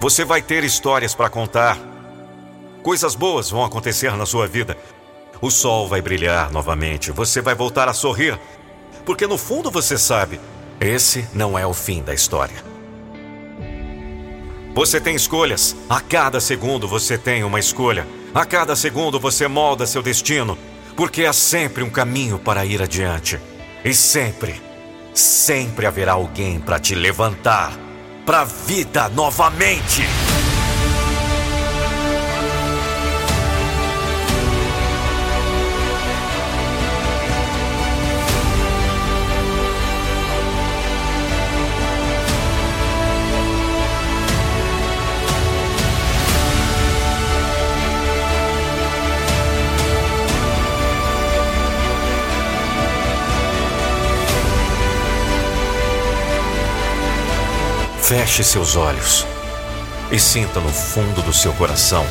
Você 0.00 0.24
vai 0.24 0.42
ter 0.42 0.64
histórias 0.64 1.14
para 1.14 1.30
contar. 1.30 1.78
Coisas 2.82 3.14
boas 3.14 3.50
vão 3.50 3.64
acontecer 3.64 4.16
na 4.16 4.26
sua 4.26 4.48
vida. 4.48 4.76
O 5.40 5.48
sol 5.48 5.86
vai 5.86 6.02
brilhar 6.02 6.50
novamente. 6.50 7.12
Você 7.12 7.40
vai 7.40 7.54
voltar 7.54 7.88
a 7.88 7.94
sorrir. 7.94 8.36
Porque 9.04 9.28
no 9.28 9.38
fundo 9.38 9.70
você 9.70 9.96
sabe 9.96 10.40
esse 10.80 11.24
não 11.32 11.56
é 11.56 11.64
o 11.64 11.72
fim 11.72 12.02
da 12.02 12.12
história. 12.12 12.75
Você 14.76 15.00
tem 15.00 15.16
escolhas. 15.16 15.74
A 15.88 16.02
cada 16.02 16.38
segundo 16.38 16.86
você 16.86 17.16
tem 17.16 17.42
uma 17.42 17.58
escolha. 17.58 18.06
A 18.34 18.44
cada 18.44 18.76
segundo 18.76 19.18
você 19.18 19.48
molda 19.48 19.86
seu 19.86 20.02
destino. 20.02 20.58
Porque 20.94 21.24
há 21.24 21.32
sempre 21.32 21.82
um 21.82 21.88
caminho 21.88 22.38
para 22.38 22.62
ir 22.66 22.82
adiante. 22.82 23.40
E 23.82 23.94
sempre, 23.94 24.60
sempre 25.14 25.86
haverá 25.86 26.12
alguém 26.12 26.60
para 26.60 26.78
te 26.78 26.94
levantar 26.94 27.72
para 28.26 28.42
a 28.42 28.44
vida 28.44 29.08
novamente. 29.08 30.02
Feche 58.06 58.44
seus 58.44 58.76
olhos 58.76 59.26
e 60.12 60.20
sinta 60.20 60.60
no 60.60 60.68
fundo 60.68 61.20
do 61.22 61.32
seu 61.32 61.52
coração 61.54 62.06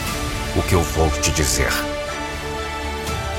o 0.53 0.61
que 0.61 0.73
eu 0.73 0.83
vou 0.83 1.09
te 1.09 1.31
dizer. 1.31 1.71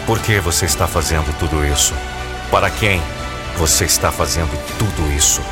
Por 0.06 0.18
que 0.20 0.40
você 0.40 0.64
está 0.64 0.86
fazendo 0.86 1.38
tudo 1.38 1.62
isso? 1.66 1.92
Para 2.50 2.70
quem 2.70 3.02
você 3.58 3.84
está 3.84 4.10
fazendo 4.10 4.58
tudo 4.78 5.12
isso? 5.12 5.42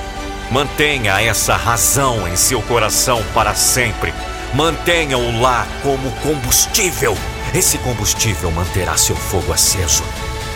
Mantenha 0.50 1.20
essa 1.20 1.56
razão 1.56 2.26
em 2.26 2.36
seu 2.36 2.62
coração 2.62 3.22
para 3.34 3.54
sempre. 3.54 4.14
Mantenha-o 4.54 5.42
lá 5.42 5.66
como 5.82 6.10
combustível. 6.22 7.14
Esse 7.54 7.76
combustível 7.76 8.50
manterá 8.50 8.96
seu 8.96 9.14
fogo 9.14 9.52
aceso. 9.52 10.02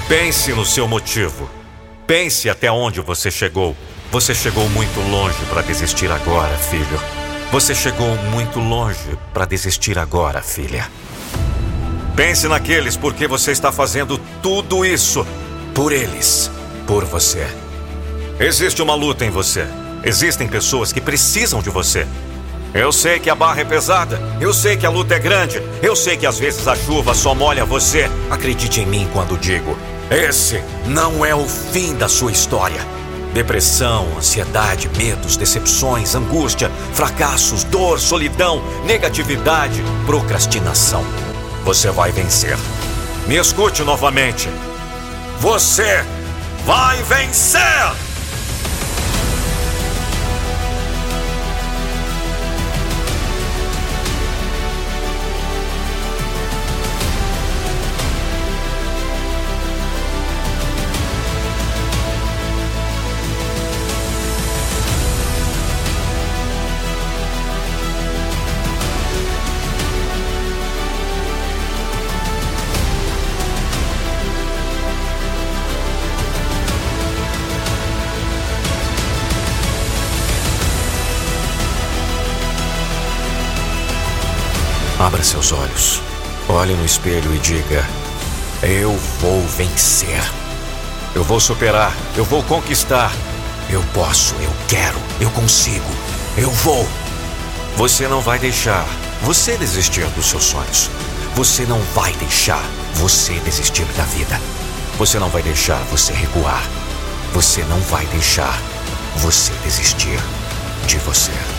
Pense 0.09 0.51
no 0.55 0.65
seu 0.65 0.89
motivo. 0.89 1.51
Pense 2.07 2.49
até 2.49 2.73
onde 2.73 3.03
você 3.03 3.31
chegou. 3.31 3.77
Você 4.11 4.35
chegou 4.35 4.67
muito 4.71 4.99
longe 5.01 5.37
para 5.51 5.61
desistir 5.61 6.11
agora, 6.11 6.57
filho. 6.57 6.99
Você 7.53 7.75
chegou 7.75 8.17
muito 8.31 8.59
longe 8.59 9.19
para 9.35 9.45
desistir 9.45 9.99
agora, 9.99 10.41
filha. 10.41 10.91
Pense 12.17 12.49
naqueles 12.49 12.97
porque 12.97 13.29
você 13.29 13.53
está 13.53 13.71
fazendo 13.71 14.19
tudo 14.43 14.83
isso 14.83 15.27
por 15.75 15.93
eles, 15.93 16.51
por 16.87 17.05
você. 17.05 17.47
Existe 18.41 18.81
uma 18.81 18.95
luta 18.95 19.27
em 19.27 19.31
você. 19.31 19.67
Existem 20.03 20.49
pessoas 20.49 20.91
que 20.91 21.03
precisam 21.03 21.61
de 21.61 21.69
você. 21.69 22.07
Eu 22.73 22.93
sei 22.93 23.19
que 23.19 23.29
a 23.29 23.35
barra 23.35 23.61
é 23.61 23.65
pesada, 23.65 24.19
eu 24.41 24.55
sei 24.55 24.77
que 24.77 24.87
a 24.87 24.91
luta 24.91 25.17
é 25.17 25.19
grande, 25.19 25.63
eu 25.83 25.95
sei 25.95 26.17
que 26.17 26.27
às 26.27 26.39
vezes 26.39 26.67
a 26.67 26.75
chuva 26.75 27.15
só 27.15 27.35
molha 27.35 27.65
você. 27.65 28.11
Acredite 28.31 28.81
em 28.81 28.87
mim 28.87 29.09
quando 29.13 29.39
digo: 29.39 29.77
esse 30.11 30.63
não 30.87 31.25
é 31.27 31.35
o 31.35 31.47
fim 31.47 31.95
da 31.95 32.09
sua 32.09 32.33
história. 32.33 32.81
Depressão, 33.39 34.09
ansiedade, 34.17 34.91
medos, 34.99 35.37
decepções, 35.37 36.17
angústia, 36.17 36.69
fracassos, 36.93 37.63
dor, 37.63 38.01
solidão, 38.01 38.61
negatividade, 38.85 39.81
procrastinação. 40.05 41.05
Você 41.65 41.89
vai 41.93 42.11
vencer. 42.11 42.59
Me 43.29 43.37
escute 43.37 43.85
novamente. 43.85 44.49
Você 45.39 46.05
vai 46.67 47.01
vencer! 47.05 48.08
Abra 85.19 85.27
seus 85.27 85.51
olhos, 85.51 86.01
olhe 86.49 86.75
no 86.75 86.85
espelho 86.85 87.35
e 87.35 87.41
diga: 87.41 87.85
Eu 88.63 88.97
vou 89.21 89.43
vencer. 89.49 90.23
Eu 91.13 91.25
vou 91.25 91.41
superar, 91.41 91.93
eu 92.17 92.25
vou 92.25 92.41
conquistar. 92.45 93.11
Eu 93.69 93.83
posso, 93.93 94.37
eu 94.37 94.53
quero, 94.69 94.97
eu 95.21 95.29
consigo, 95.33 95.91
eu 96.37 96.49
vou. 96.49 96.87
Você 97.77 98.07
não 98.07 98.21
vai 98.21 98.39
deixar 98.39 98.87
você 99.23 99.57
desistir 99.57 100.07
dos 100.11 100.27
seus 100.27 100.45
sonhos. 100.45 100.89
Você 101.35 101.67
não 101.67 101.81
vai 101.97 102.13
deixar 102.13 102.63
você 102.95 103.41
desistir 103.41 103.87
da 103.97 104.05
vida. 104.05 104.41
Você 104.99 105.19
não 105.19 105.31
vai 105.31 105.43
deixar 105.43 105.83
você 105.91 106.13
recuar. 106.13 106.63
Você 107.33 107.65
não 107.65 107.81
vai 107.81 108.07
deixar 108.07 108.57
você 109.17 109.51
desistir 109.65 110.21
de 110.87 110.97
você. 110.99 111.58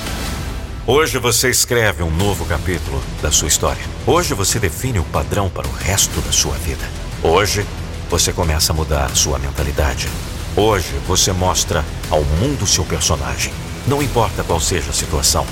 Hoje 0.91 1.19
você 1.19 1.51
escreve 1.51 2.01
um 2.01 2.09
novo 2.09 2.47
capítulo 2.47 2.99
da 3.21 3.31
sua 3.31 3.47
história. 3.47 3.83
Hoje 4.07 4.33
você 4.33 4.57
define 4.57 4.97
o 4.97 5.03
padrão 5.03 5.47
para 5.47 5.67
o 5.67 5.71
resto 5.71 6.19
da 6.21 6.31
sua 6.31 6.55
vida. 6.55 6.83
Hoje 7.21 7.63
você 8.09 8.33
começa 8.33 8.73
a 8.73 8.75
mudar 8.75 9.15
sua 9.15 9.37
mentalidade. 9.37 10.09
Hoje 10.57 10.91
você 11.05 11.31
mostra 11.31 11.85
ao 12.09 12.23
mundo 12.23 12.65
seu 12.65 12.83
personagem. 12.83 13.53
Não 13.85 14.01
importa 14.01 14.43
qual 14.43 14.59
seja 14.59 14.89
a 14.89 14.93
situação. 14.93 15.45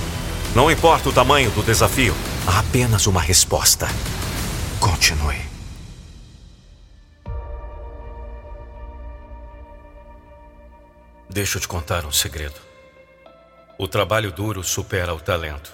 Não 0.55 0.71
importa 0.71 1.09
o 1.09 1.13
tamanho 1.13 1.51
do 1.51 1.61
desafio. 1.61 2.15
Há 2.47 2.57
apenas 2.57 3.05
uma 3.05 3.21
resposta. 3.21 3.87
Continue. 4.79 5.39
Deixa 11.29 11.57
eu 11.57 11.61
te 11.61 11.67
contar 11.67 12.07
um 12.07 12.11
segredo. 12.11 12.66
O 13.79 13.87
trabalho 13.87 14.31
duro 14.31 14.63
supera 14.63 15.13
o 15.13 15.19
talento. 15.19 15.71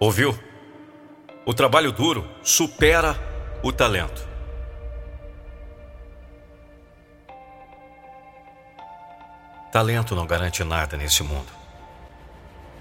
Ouviu? 0.00 0.36
O 1.46 1.54
trabalho 1.54 1.92
duro 1.92 2.28
supera 2.42 3.16
o 3.62 3.72
talento. 3.72 4.28
Talento 9.70 10.16
não 10.16 10.26
garante 10.26 10.64
nada 10.64 10.96
nesse 10.96 11.22
mundo. 11.22 11.46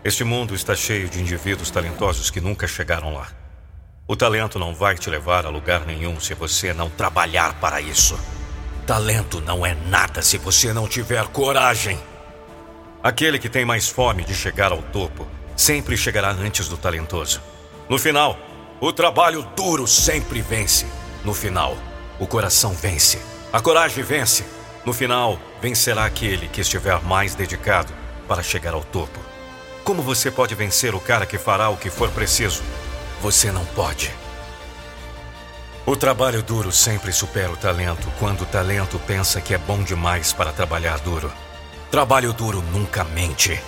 Este 0.04 0.24
mundo 0.24 0.56
está 0.56 0.76
cheio 0.76 1.08
de 1.08 1.22
indivíduos 1.22 1.70
talentosos 1.70 2.32
que 2.32 2.42
nunca 2.42 2.68
chegaram 2.68 3.14
lá. 3.14 3.28
O 4.08 4.16
talento 4.16 4.58
não 4.58 4.74
vai 4.74 4.96
te 4.96 5.08
levar 5.12 5.46
a 5.46 5.50
lugar 5.50 5.86
nenhum 5.86 6.20
se 6.20 6.34
você 6.34 6.74
não 6.74 6.90
trabalhar 6.90 7.60
para 7.60 7.80
isso. 7.80 8.20
Talento 8.88 9.40
não 9.42 9.64
é 9.64 9.76
nada 9.76 10.24
se 10.24 10.40
você 10.40 10.74
não 10.74 10.88
tiver 10.88 11.28
coragem. 11.28 12.00
Aquele 13.02 13.40
que 13.40 13.48
tem 13.48 13.64
mais 13.64 13.88
fome 13.88 14.26
de 14.26 14.36
chegar 14.36 14.74
ao 14.74 14.82
topo 14.82 15.26
sempre 15.56 15.96
chegará 15.96 16.32
antes 16.32 16.68
do 16.68 16.78
talentoso. 16.78 17.42
No 17.88 17.98
final, 17.98 18.38
o 18.82 18.92
trabalho 18.92 19.42
duro 19.56 19.88
sempre 19.88 20.42
vence. 20.42 20.86
No 21.24 21.34
final, 21.34 21.78
o 22.20 22.28
coração 22.28 22.74
vence. 22.74 23.22
A 23.54 23.62
coragem 23.62 24.04
vence. 24.04 24.46
No 24.86 24.92
final, 24.92 25.40
vencerá 25.62 26.04
aquele 26.04 26.50
que 26.50 26.60
estiver 26.60 27.02
mais 27.02 27.36
dedicado 27.36 27.94
para 28.28 28.44
chegar 28.44 28.74
ao 28.74 28.84
topo. 28.84 29.20
Como 29.86 30.02
você 30.02 30.30
pode 30.30 30.54
vencer 30.54 30.94
o 30.94 31.00
cara 31.00 31.26
que 31.26 31.38
fará 31.38 31.70
o 31.70 31.78
que 31.78 31.90
for 31.90 32.10
preciso? 32.12 32.62
Você 33.22 33.50
não 33.50 33.64
pode. 33.68 34.12
O 35.86 35.96
trabalho 35.96 36.44
duro 36.44 36.72
sempre 36.72 37.14
supera 37.14 37.52
o 37.52 37.58
talento 37.58 38.12
quando 38.20 38.42
o 38.42 38.46
talento 38.46 39.00
pensa 39.08 39.40
que 39.40 39.54
é 39.54 39.58
bom 39.58 39.82
demais 39.82 40.34
para 40.34 40.52
trabalhar 40.52 41.00
duro. 41.00 41.32
Trabalho 41.92 42.34
duro 42.34 42.62
nunca 42.72 43.04
mente. 43.04 43.60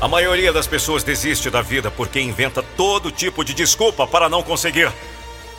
A 0.00 0.08
maioria 0.08 0.50
das 0.52 0.66
pessoas 0.66 1.02
desiste 1.02 1.50
da 1.50 1.60
vida 1.60 1.90
porque 1.90 2.18
inventa 2.18 2.62
todo 2.62 3.12
tipo 3.12 3.44
de 3.44 3.52
desculpa 3.52 4.06
para 4.06 4.26
não 4.26 4.42
conseguir. 4.42 4.90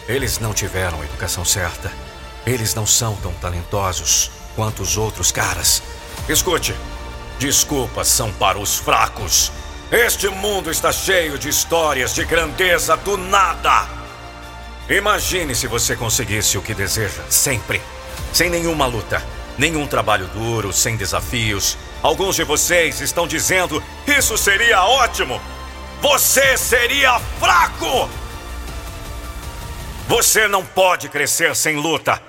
Eles 0.07 0.39
não 0.39 0.51
tiveram 0.51 1.01
a 1.01 1.05
educação 1.05 1.45
certa. 1.45 1.91
Eles 2.47 2.73
não 2.73 2.85
são 2.85 3.15
tão 3.17 3.31
talentosos 3.33 4.31
quanto 4.55 4.81
os 4.81 4.97
outros 4.97 5.31
caras. 5.31 5.83
Escute: 6.27 6.73
desculpas 7.37 8.07
são 8.07 8.31
para 8.33 8.57
os 8.57 8.77
fracos. 8.77 9.51
Este 9.91 10.29
mundo 10.29 10.71
está 10.71 10.91
cheio 10.91 11.37
de 11.37 11.49
histórias 11.49 12.15
de 12.15 12.25
grandeza 12.25 12.97
do 12.97 13.17
nada. 13.17 13.87
Imagine 14.89 15.53
se 15.53 15.67
você 15.67 15.95
conseguisse 15.95 16.57
o 16.57 16.61
que 16.63 16.73
deseja, 16.73 17.21
sempre, 17.29 17.79
sem 18.33 18.49
nenhuma 18.49 18.87
luta, 18.87 19.23
nenhum 19.59 19.85
trabalho 19.85 20.25
duro, 20.27 20.73
sem 20.73 20.95
desafios, 20.95 21.77
Alguns 22.01 22.35
de 22.35 22.43
vocês 22.43 23.01
estão 23.01 23.27
dizendo: 23.27 23.83
Isso 24.07 24.37
seria 24.37 24.83
ótimo! 24.85 25.41
Você 26.01 26.55
seria 26.57 27.19
fraco! 27.39 28.09
Você 30.07 30.47
não 30.47 30.65
pode 30.65 31.09
crescer 31.09 31.55
sem 31.55 31.75
luta. 31.75 32.21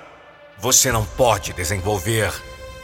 Você 0.58 0.92
não 0.92 1.04
pode 1.04 1.52
desenvolver 1.52 2.30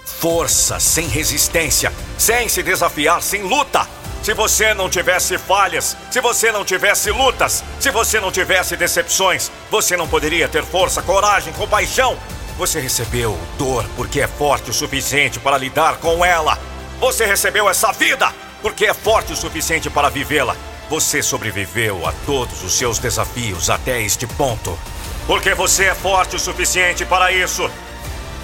força 0.06 0.78
sem 0.78 1.08
resistência, 1.08 1.92
sem 2.16 2.48
se 2.48 2.62
desafiar 2.62 3.20
sem 3.20 3.42
luta. 3.42 3.86
Se 4.22 4.32
você 4.32 4.72
não 4.72 4.88
tivesse 4.88 5.36
falhas, 5.36 5.96
se 6.10 6.20
você 6.20 6.50
não 6.50 6.64
tivesse 6.64 7.10
lutas, 7.10 7.62
se 7.78 7.90
você 7.90 8.18
não 8.18 8.32
tivesse 8.32 8.76
decepções, 8.76 9.50
você 9.70 9.96
não 9.96 10.08
poderia 10.08 10.48
ter 10.48 10.64
força, 10.64 11.02
coragem, 11.02 11.52
compaixão. 11.52 12.16
Você 12.56 12.80
recebeu 12.80 13.38
dor 13.58 13.84
porque 13.96 14.20
é 14.20 14.26
forte 14.26 14.70
o 14.70 14.74
suficiente 14.74 15.38
para 15.38 15.58
lidar 15.58 15.98
com 15.98 16.24
ela. 16.24 16.58
Você 17.00 17.26
recebeu 17.26 17.68
essa 17.68 17.92
vida 17.92 18.32
porque 18.62 18.86
é 18.86 18.94
forte 18.94 19.32
o 19.32 19.36
suficiente 19.36 19.90
para 19.90 20.08
vivê-la. 20.08 20.56
Você 20.88 21.22
sobreviveu 21.22 22.06
a 22.06 22.12
todos 22.24 22.62
os 22.62 22.76
seus 22.76 22.98
desafios 22.98 23.68
até 23.68 24.00
este 24.00 24.26
ponto. 24.26 24.78
Porque 25.26 25.54
você 25.54 25.86
é 25.86 25.94
forte 25.94 26.36
o 26.36 26.38
suficiente 26.38 27.04
para 27.04 27.32
isso. 27.32 27.68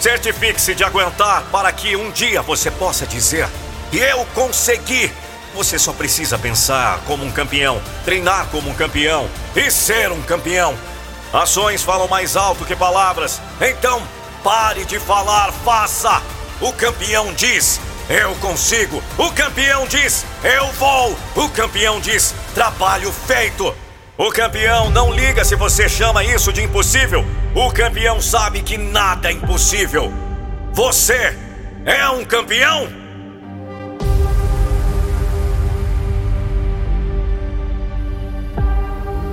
Certifique-se 0.00 0.74
de 0.74 0.82
aguentar 0.82 1.44
para 1.52 1.72
que 1.72 1.94
um 1.94 2.10
dia 2.10 2.42
você 2.42 2.70
possa 2.70 3.06
dizer: 3.06 3.48
Eu 3.92 4.26
consegui! 4.34 5.10
Você 5.54 5.78
só 5.78 5.92
precisa 5.92 6.38
pensar 6.38 7.00
como 7.06 7.24
um 7.24 7.30
campeão, 7.30 7.80
treinar 8.04 8.46
como 8.46 8.70
um 8.70 8.74
campeão 8.74 9.28
e 9.54 9.70
ser 9.70 10.10
um 10.10 10.22
campeão. 10.22 10.74
Ações 11.32 11.82
falam 11.82 12.08
mais 12.08 12.36
alto 12.36 12.64
que 12.64 12.74
palavras. 12.74 13.40
Então, 13.60 14.02
pare 14.42 14.84
de 14.84 14.98
falar, 14.98 15.52
faça. 15.64 16.20
O 16.60 16.72
campeão 16.72 17.32
diz: 17.34 17.80
Eu 18.08 18.34
consigo. 18.36 19.02
O 19.16 19.30
campeão 19.30 19.86
diz: 19.86 20.24
Eu 20.42 20.66
vou. 20.72 21.16
O 21.36 21.48
campeão 21.48 22.00
diz: 22.00 22.34
Trabalho 22.54 23.12
feito. 23.12 23.74
O 24.18 24.30
campeão 24.30 24.90
não 24.90 25.12
liga 25.12 25.44
se 25.44 25.56
você 25.56 25.88
chama 25.88 26.22
isso 26.22 26.52
de 26.52 26.62
impossível. 26.62 27.24
O 27.54 27.70
campeão 27.72 28.20
sabe 28.20 28.62
que 28.62 28.76
nada 28.76 29.28
é 29.28 29.32
impossível. 29.32 30.12
Você 30.72 31.36
é 31.84 32.08
um 32.08 32.24
campeão? 32.24 32.88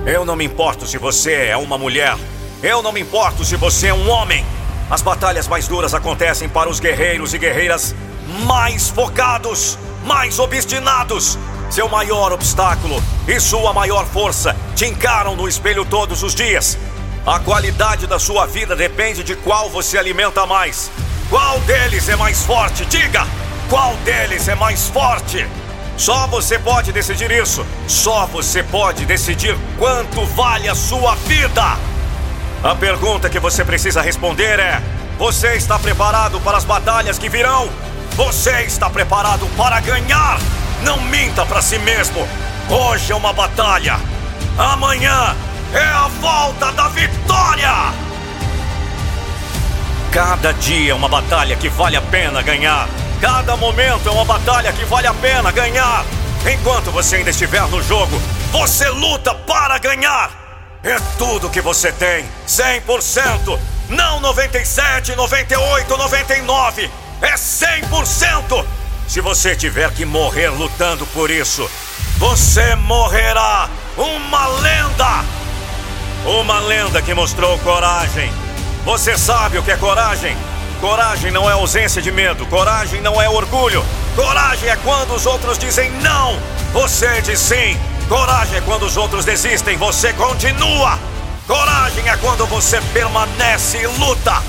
Eu 0.06 0.24
não 0.24 0.34
me 0.34 0.44
importo 0.44 0.86
se 0.86 0.96
você 0.96 1.34
é 1.34 1.56
uma 1.56 1.76
mulher. 1.76 2.16
Eu 2.62 2.82
não 2.82 2.92
me 2.92 3.00
importo 3.00 3.44
se 3.44 3.56
você 3.56 3.88
é 3.88 3.94
um 3.94 4.08
homem. 4.08 4.44
As 4.90 5.02
batalhas 5.02 5.46
mais 5.46 5.68
duras 5.68 5.94
acontecem 5.94 6.48
para 6.48 6.68
os 6.68 6.80
guerreiros 6.80 7.32
e 7.32 7.38
guerreiras 7.38 7.94
mais 8.46 8.88
focados, 8.88 9.78
mais 10.04 10.38
obstinados. 10.38 11.38
Seu 11.70 11.88
maior 11.88 12.32
obstáculo 12.32 13.02
e 13.28 13.38
sua 13.38 13.72
maior 13.72 14.06
força 14.06 14.56
te 14.74 14.86
encaram 14.86 15.36
no 15.36 15.48
espelho 15.48 15.84
todos 15.84 16.22
os 16.22 16.34
dias. 16.34 16.76
A 17.26 17.38
qualidade 17.38 18.06
da 18.06 18.18
sua 18.18 18.46
vida 18.46 18.74
depende 18.74 19.22
de 19.22 19.36
qual 19.36 19.68
você 19.68 19.98
alimenta 19.98 20.46
mais. 20.46 20.90
Qual 21.28 21.60
deles 21.60 22.08
é 22.08 22.16
mais 22.16 22.44
forte? 22.44 22.84
Diga! 22.86 23.26
Qual 23.68 23.94
deles 23.98 24.48
é 24.48 24.54
mais 24.56 24.88
forte? 24.88 25.46
Só 25.96 26.26
você 26.26 26.58
pode 26.58 26.90
decidir 26.92 27.30
isso. 27.30 27.64
Só 27.86 28.26
você 28.26 28.62
pode 28.64 29.04
decidir 29.04 29.56
quanto 29.78 30.24
vale 30.26 30.68
a 30.68 30.74
sua 30.74 31.14
vida. 31.14 31.76
A 32.64 32.74
pergunta 32.74 33.30
que 33.30 33.38
você 33.38 33.64
precisa 33.64 34.02
responder 34.02 34.58
é: 34.58 34.82
Você 35.18 35.54
está 35.54 35.78
preparado 35.78 36.40
para 36.40 36.56
as 36.56 36.64
batalhas 36.64 37.18
que 37.18 37.28
virão? 37.28 37.70
Você 38.16 38.62
está 38.62 38.90
preparado 38.90 39.46
para 39.56 39.80
ganhar? 39.80 40.38
Não 40.82 41.00
minta 41.02 41.44
para 41.46 41.62
si 41.62 41.78
mesmo. 41.78 42.28
Hoje 42.68 43.12
é 43.12 43.14
uma 43.14 43.32
batalha. 43.32 43.98
Amanhã 44.58 45.34
é 45.72 45.84
a 45.84 46.08
volta 46.20 46.72
da 46.72 46.88
vitória! 46.88 47.70
Cada 50.10 50.52
dia 50.52 50.90
é 50.90 50.94
uma 50.94 51.08
batalha 51.08 51.54
que 51.56 51.68
vale 51.68 51.96
a 51.96 52.02
pena 52.02 52.42
ganhar. 52.42 52.88
Cada 53.20 53.56
momento 53.56 54.08
é 54.08 54.12
uma 54.12 54.24
batalha 54.24 54.72
que 54.72 54.84
vale 54.84 55.06
a 55.06 55.14
pena 55.14 55.52
ganhar. 55.52 56.04
Enquanto 56.52 56.90
você 56.90 57.16
ainda 57.16 57.30
estiver 57.30 57.62
no 57.68 57.82
jogo, 57.82 58.20
você 58.50 58.88
luta 58.88 59.34
para 59.34 59.78
ganhar. 59.78 60.30
É 60.82 60.96
tudo 61.16 61.50
que 61.50 61.60
você 61.60 61.92
tem, 61.92 62.24
100%. 62.46 63.58
Não 63.90 64.20
97, 64.20 65.14
98, 65.14 65.96
99. 65.96 66.90
É 67.22 67.34
100%. 67.34 68.64
Se 69.06 69.20
você 69.20 69.56
tiver 69.56 69.90
que 69.92 70.04
morrer 70.04 70.48
lutando 70.48 71.04
por 71.06 71.30
isso, 71.30 71.68
você 72.16 72.74
morrerá 72.76 73.68
uma 73.96 74.46
lenda. 74.46 75.24
Uma 76.24 76.60
lenda 76.60 77.02
que 77.02 77.12
mostrou 77.12 77.58
coragem. 77.58 78.32
Você 78.84 79.18
sabe 79.18 79.58
o 79.58 79.62
que 79.62 79.72
é 79.72 79.76
coragem? 79.76 80.36
Coragem 80.80 81.30
não 81.30 81.48
é 81.48 81.52
ausência 81.52 82.00
de 82.00 82.10
medo, 82.10 82.46
coragem 82.46 83.00
não 83.02 83.20
é 83.20 83.28
orgulho. 83.28 83.84
Coragem 84.16 84.68
é 84.68 84.76
quando 84.76 85.14
os 85.14 85.26
outros 85.26 85.58
dizem 85.58 85.90
não, 86.00 86.38
você 86.72 87.20
diz 87.20 87.38
sim. 87.38 87.78
Coragem 88.08 88.56
é 88.56 88.60
quando 88.62 88.84
os 88.84 88.96
outros 88.96 89.24
desistem, 89.24 89.76
você 89.76 90.12
continua. 90.14 90.98
Coragem 91.46 92.08
é 92.08 92.16
quando 92.16 92.46
você 92.46 92.80
permanece 92.92 93.78
e 93.78 93.86
luta. 93.86 94.42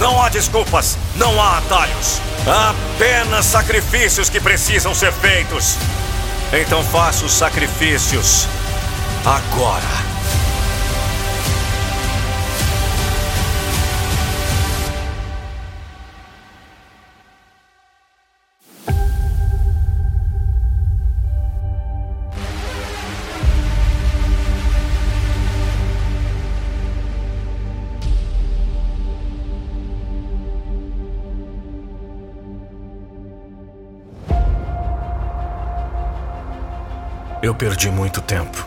Não 0.00 0.20
há 0.20 0.30
desculpas, 0.30 0.96
não 1.16 1.40
há 1.40 1.58
atalhos. 1.58 2.22
Há 2.46 2.70
apenas 2.70 3.44
sacrifícios 3.44 4.30
que 4.30 4.40
precisam 4.40 4.94
ser 4.94 5.12
feitos. 5.12 5.76
Então 6.52 6.82
faça 6.82 7.26
os 7.26 7.32
sacrifícios 7.32 8.48
agora. 9.26 10.09
Eu 37.50 37.54
perdi 37.56 37.90
muito 37.90 38.20
tempo. 38.20 38.64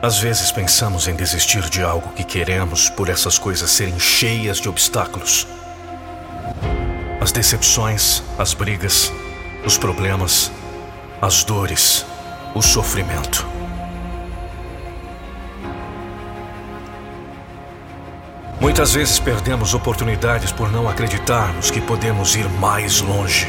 Às 0.00 0.18
vezes 0.18 0.50
pensamos 0.50 1.06
em 1.06 1.14
desistir 1.14 1.68
de 1.68 1.82
algo 1.82 2.14
que 2.14 2.24
queremos 2.24 2.88
por 2.88 3.10
essas 3.10 3.36
coisas 3.36 3.70
serem 3.70 4.00
cheias 4.00 4.58
de 4.58 4.70
obstáculos. 4.70 5.46
As 7.20 7.30
decepções, 7.30 8.22
as 8.38 8.54
brigas, 8.54 9.12
os 9.66 9.76
problemas, 9.76 10.50
as 11.20 11.44
dores, 11.44 12.06
o 12.54 12.62
sofrimento. 12.62 13.46
Muitas 18.62 18.94
vezes 18.94 19.18
perdemos 19.18 19.74
oportunidades 19.74 20.50
por 20.52 20.72
não 20.72 20.88
acreditarmos 20.88 21.70
que 21.70 21.82
podemos 21.82 22.34
ir 22.34 22.48
mais 22.48 23.02
longe. 23.02 23.46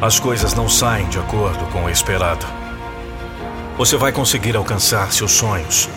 As 0.00 0.18
coisas 0.18 0.54
não 0.54 0.66
saem 0.66 1.06
de 1.10 1.18
acordo 1.18 1.66
com 1.66 1.84
o 1.84 1.90
esperado. 1.90 2.59
Você 3.80 3.96
vai 3.96 4.12
conseguir 4.12 4.56
alcançar 4.56 5.10
seus 5.10 5.32
sonhos 5.32 5.88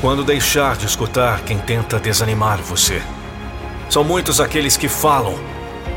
quando 0.00 0.22
deixar 0.22 0.76
de 0.76 0.86
escutar 0.86 1.40
quem 1.40 1.58
tenta 1.58 1.98
desanimar 1.98 2.58
você. 2.58 3.02
São 3.90 4.04
muitos 4.04 4.40
aqueles 4.40 4.76
que 4.76 4.86
falam, 4.86 5.34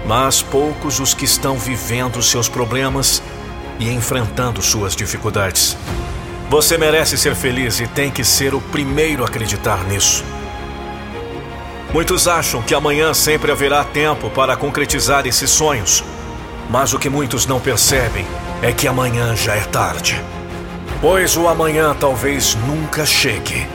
mas 0.08 0.42
poucos 0.42 1.00
os 1.00 1.14
que 1.14 1.26
estão 1.26 1.56
vivendo 1.56 2.20
seus 2.24 2.50
problemas 2.50 3.22
e 3.78 3.92
enfrentando 3.92 4.60
suas 4.60 4.96
dificuldades. 4.96 5.78
Você 6.50 6.80
merece 6.80 7.16
ser 7.16 7.36
feliz 7.36 7.80
e 7.80 7.86
tem 7.86 8.10
que 8.10 8.24
ser 8.24 8.56
o 8.56 8.60
primeiro 8.60 9.22
a 9.24 9.28
acreditar 9.28 9.84
nisso. 9.84 10.26
Muitos 11.94 12.28
acham 12.28 12.64
que 12.64 12.74
amanhã 12.74 13.14
sempre 13.14 13.52
haverá 13.52 13.84
tempo 13.84 14.32
para 14.32 14.58
concretizar 14.58 15.28
esses 15.28 15.52
sonhos, 15.52 16.04
mas 16.72 16.92
o 16.92 16.98
que 16.98 17.08
muitos 17.08 17.46
não 17.46 17.60
percebem 17.60 18.26
é 18.64 18.74
que 18.74 18.88
amanhã 18.88 19.36
já 19.36 19.54
é 19.54 19.62
tarde 19.62 20.20
pois 21.02 21.38
o 21.38 21.48
amanhã 21.48 21.96
talvez 21.98 22.56
nunca 22.68 23.06
chegue. 23.06 23.68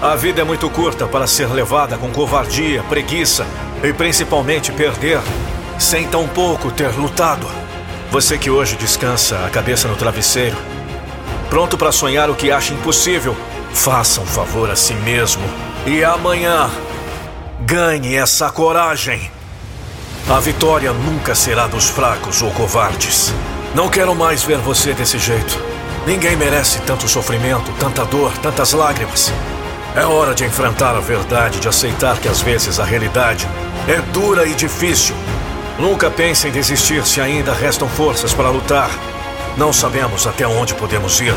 A 0.00 0.14
vida 0.14 0.40
é 0.40 0.44
muito 0.44 0.70
curta 0.70 1.06
para 1.06 1.26
ser 1.26 1.48
levada 1.48 1.98
com 1.98 2.10
covardia, 2.10 2.82
preguiça 2.84 3.44
e 3.82 3.92
principalmente 3.92 4.70
perder, 4.70 5.20
sem 5.78 6.06
tão 6.06 6.28
pouco 6.28 6.70
ter 6.70 6.90
lutado. 6.96 7.46
Você 8.10 8.38
que 8.38 8.48
hoje 8.48 8.76
descansa 8.76 9.44
a 9.44 9.50
cabeça 9.50 9.88
no 9.88 9.96
travesseiro, 9.96 10.56
pronto 11.50 11.76
para 11.76 11.90
sonhar 11.90 12.30
o 12.30 12.34
que 12.34 12.50
acha 12.52 12.72
impossível, 12.72 13.36
faça 13.72 14.20
um 14.20 14.26
favor 14.26 14.70
a 14.70 14.76
si 14.76 14.94
mesmo 14.94 15.42
e 15.84 16.04
amanhã 16.04 16.70
ganhe 17.60 18.14
essa 18.14 18.48
coragem. 18.50 19.30
A 20.30 20.38
vitória 20.38 20.92
nunca 20.92 21.34
será 21.34 21.66
dos 21.66 21.88
fracos 21.88 22.42
ou 22.42 22.50
covardes. 22.52 23.32
Não 23.74 23.88
quero 23.88 24.14
mais 24.14 24.42
ver 24.42 24.58
você 24.58 24.92
desse 24.92 25.18
jeito. 25.18 25.77
Ninguém 26.06 26.36
merece 26.36 26.80
tanto 26.80 27.08
sofrimento, 27.08 27.70
tanta 27.78 28.04
dor, 28.04 28.32
tantas 28.38 28.72
lágrimas. 28.72 29.32
É 29.94 30.04
hora 30.04 30.34
de 30.34 30.44
enfrentar 30.44 30.94
a 30.94 31.00
verdade, 31.00 31.60
de 31.60 31.68
aceitar 31.68 32.18
que 32.18 32.28
às 32.28 32.40
vezes 32.40 32.78
a 32.78 32.84
realidade 32.84 33.48
é 33.86 34.00
dura 34.12 34.46
e 34.46 34.54
difícil. 34.54 35.14
Nunca 35.78 36.10
pense 36.10 36.48
em 36.48 36.50
desistir 36.50 37.04
se 37.06 37.20
ainda 37.20 37.52
restam 37.52 37.88
forças 37.88 38.32
para 38.32 38.50
lutar. 38.50 38.90
Não 39.56 39.72
sabemos 39.72 40.26
até 40.26 40.46
onde 40.46 40.74
podemos 40.74 41.20
ir. 41.20 41.34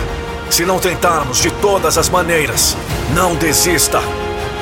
Se 0.50 0.66
não 0.66 0.80
tentarmos 0.80 1.38
de 1.38 1.50
todas 1.50 1.98
as 1.98 2.10
maneiras, 2.10 2.76
não 3.14 3.36
desista. 3.36 4.02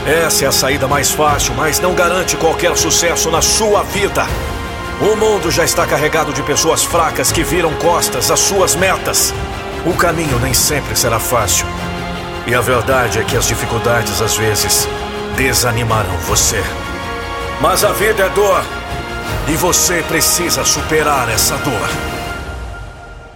Essa 0.05 0.45
é 0.45 0.47
a 0.47 0.51
saída 0.51 0.87
mais 0.87 1.11
fácil, 1.11 1.53
mas 1.55 1.79
não 1.79 1.93
garante 1.93 2.37
qualquer 2.37 2.75
sucesso 2.77 3.29
na 3.29 3.41
sua 3.41 3.83
vida. 3.83 4.25
O 5.01 5.15
mundo 5.15 5.49
já 5.49 5.63
está 5.63 5.85
carregado 5.85 6.33
de 6.33 6.43
pessoas 6.43 6.83
fracas 6.83 7.31
que 7.31 7.43
viram 7.43 7.73
costas 7.75 8.29
às 8.29 8.39
suas 8.39 8.75
metas. 8.75 9.33
O 9.85 9.93
caminho 9.93 10.39
nem 10.39 10.53
sempre 10.53 10.95
será 10.95 11.19
fácil. 11.19 11.65
E 12.45 12.53
a 12.53 12.61
verdade 12.61 13.19
é 13.19 13.23
que 13.23 13.37
as 13.37 13.47
dificuldades 13.47 14.21
às 14.21 14.35
vezes 14.35 14.87
desanimarão 15.35 16.17
você. 16.19 16.61
Mas 17.61 17.83
a 17.83 17.91
vida 17.91 18.23
é 18.23 18.29
dor. 18.29 18.63
E 19.47 19.55
você 19.55 20.03
precisa 20.03 20.63
superar 20.63 21.29
essa 21.29 21.57
dor. 21.57 21.89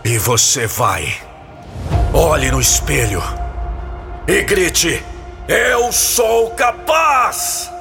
E 0.03 0.17
você 0.17 0.67
vai. 0.67 1.13
Olhe 2.13 2.51
no 2.51 2.59
espelho 2.59 3.23
e 4.27 4.41
grite: 4.43 5.03
Eu 5.47 5.91
sou 5.91 6.51
capaz! 6.51 7.72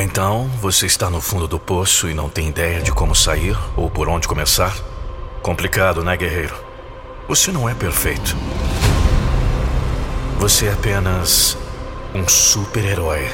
Então, 0.00 0.46
você 0.60 0.86
está 0.86 1.10
no 1.10 1.20
fundo 1.20 1.48
do 1.48 1.58
poço 1.58 2.08
e 2.08 2.14
não 2.14 2.28
tem 2.28 2.46
ideia 2.46 2.80
de 2.80 2.92
como 2.92 3.16
sair 3.16 3.58
ou 3.76 3.90
por 3.90 4.08
onde 4.08 4.28
começar? 4.28 4.72
Complicado, 5.42 6.04
né, 6.04 6.16
guerreiro? 6.16 6.54
Você 7.26 7.50
não 7.50 7.68
é 7.68 7.74
perfeito. 7.74 8.36
Você 10.38 10.66
é 10.66 10.72
apenas 10.72 11.58
um 12.14 12.28
super-herói 12.28 13.28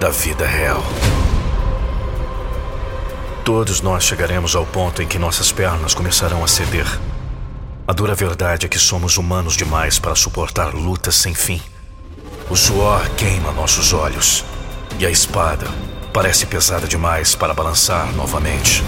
da 0.00 0.10
vida 0.10 0.44
real. 0.44 0.82
Todos 3.44 3.80
nós 3.80 4.02
chegaremos 4.02 4.56
ao 4.56 4.66
ponto 4.66 5.00
em 5.00 5.06
que 5.06 5.20
nossas 5.20 5.52
pernas 5.52 5.94
começarão 5.94 6.42
a 6.42 6.48
ceder. 6.48 6.98
A 7.86 7.92
dura 7.92 8.16
verdade 8.16 8.66
é 8.66 8.68
que 8.68 8.78
somos 8.78 9.18
humanos 9.18 9.56
demais 9.56 10.00
para 10.00 10.16
suportar 10.16 10.74
lutas 10.74 11.14
sem 11.14 11.32
fim. 11.32 11.62
O 12.50 12.56
suor 12.56 13.08
queima 13.10 13.52
nossos 13.52 13.92
olhos 13.92 14.44
e 14.98 15.06
a 15.06 15.10
espada 15.10 15.68
parece 16.12 16.46
pesada 16.46 16.86
demais 16.86 17.34
para 17.34 17.54
balançar 17.54 18.12
novamente. 18.14 18.82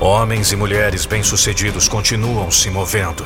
Homens 0.00 0.52
e 0.52 0.56
mulheres 0.56 1.06
bem-sucedidos 1.06 1.88
continuam 1.88 2.50
se 2.50 2.68
movendo. 2.70 3.24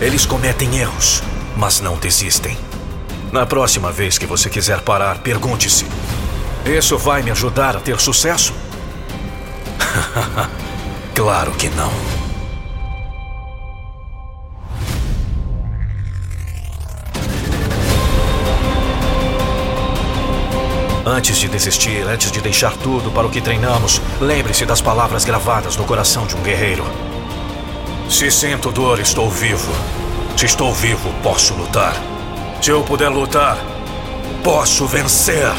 Eles 0.00 0.26
cometem 0.26 0.78
erros, 0.78 1.22
mas 1.56 1.80
não 1.80 1.96
desistem. 1.96 2.56
Na 3.30 3.46
próxima 3.46 3.92
vez 3.92 4.18
que 4.18 4.26
você 4.26 4.50
quiser 4.50 4.80
parar, 4.80 5.18
pergunte-se: 5.18 5.86
Isso 6.66 6.98
vai 6.98 7.22
me 7.22 7.30
ajudar 7.30 7.76
a 7.76 7.80
ter 7.80 8.00
sucesso? 8.00 8.52
claro 11.14 11.52
que 11.52 11.68
não. 11.70 12.11
Antes 21.04 21.36
de 21.38 21.48
desistir, 21.48 22.06
antes 22.08 22.30
de 22.30 22.40
deixar 22.40 22.76
tudo 22.76 23.10
para 23.10 23.26
o 23.26 23.30
que 23.30 23.40
treinamos, 23.40 24.00
lembre-se 24.20 24.64
das 24.64 24.80
palavras 24.80 25.24
gravadas 25.24 25.76
no 25.76 25.82
coração 25.84 26.26
de 26.26 26.36
um 26.36 26.42
guerreiro. 26.42 26.84
Se 28.08 28.30
sinto 28.30 28.70
dor, 28.70 29.00
estou 29.00 29.28
vivo. 29.28 29.72
Se 30.36 30.46
estou 30.46 30.72
vivo, 30.72 31.12
posso 31.20 31.54
lutar. 31.54 31.96
Se 32.62 32.70
eu 32.70 32.84
puder 32.84 33.08
lutar, 33.08 33.58
posso 34.44 34.86
vencer. 34.86 35.52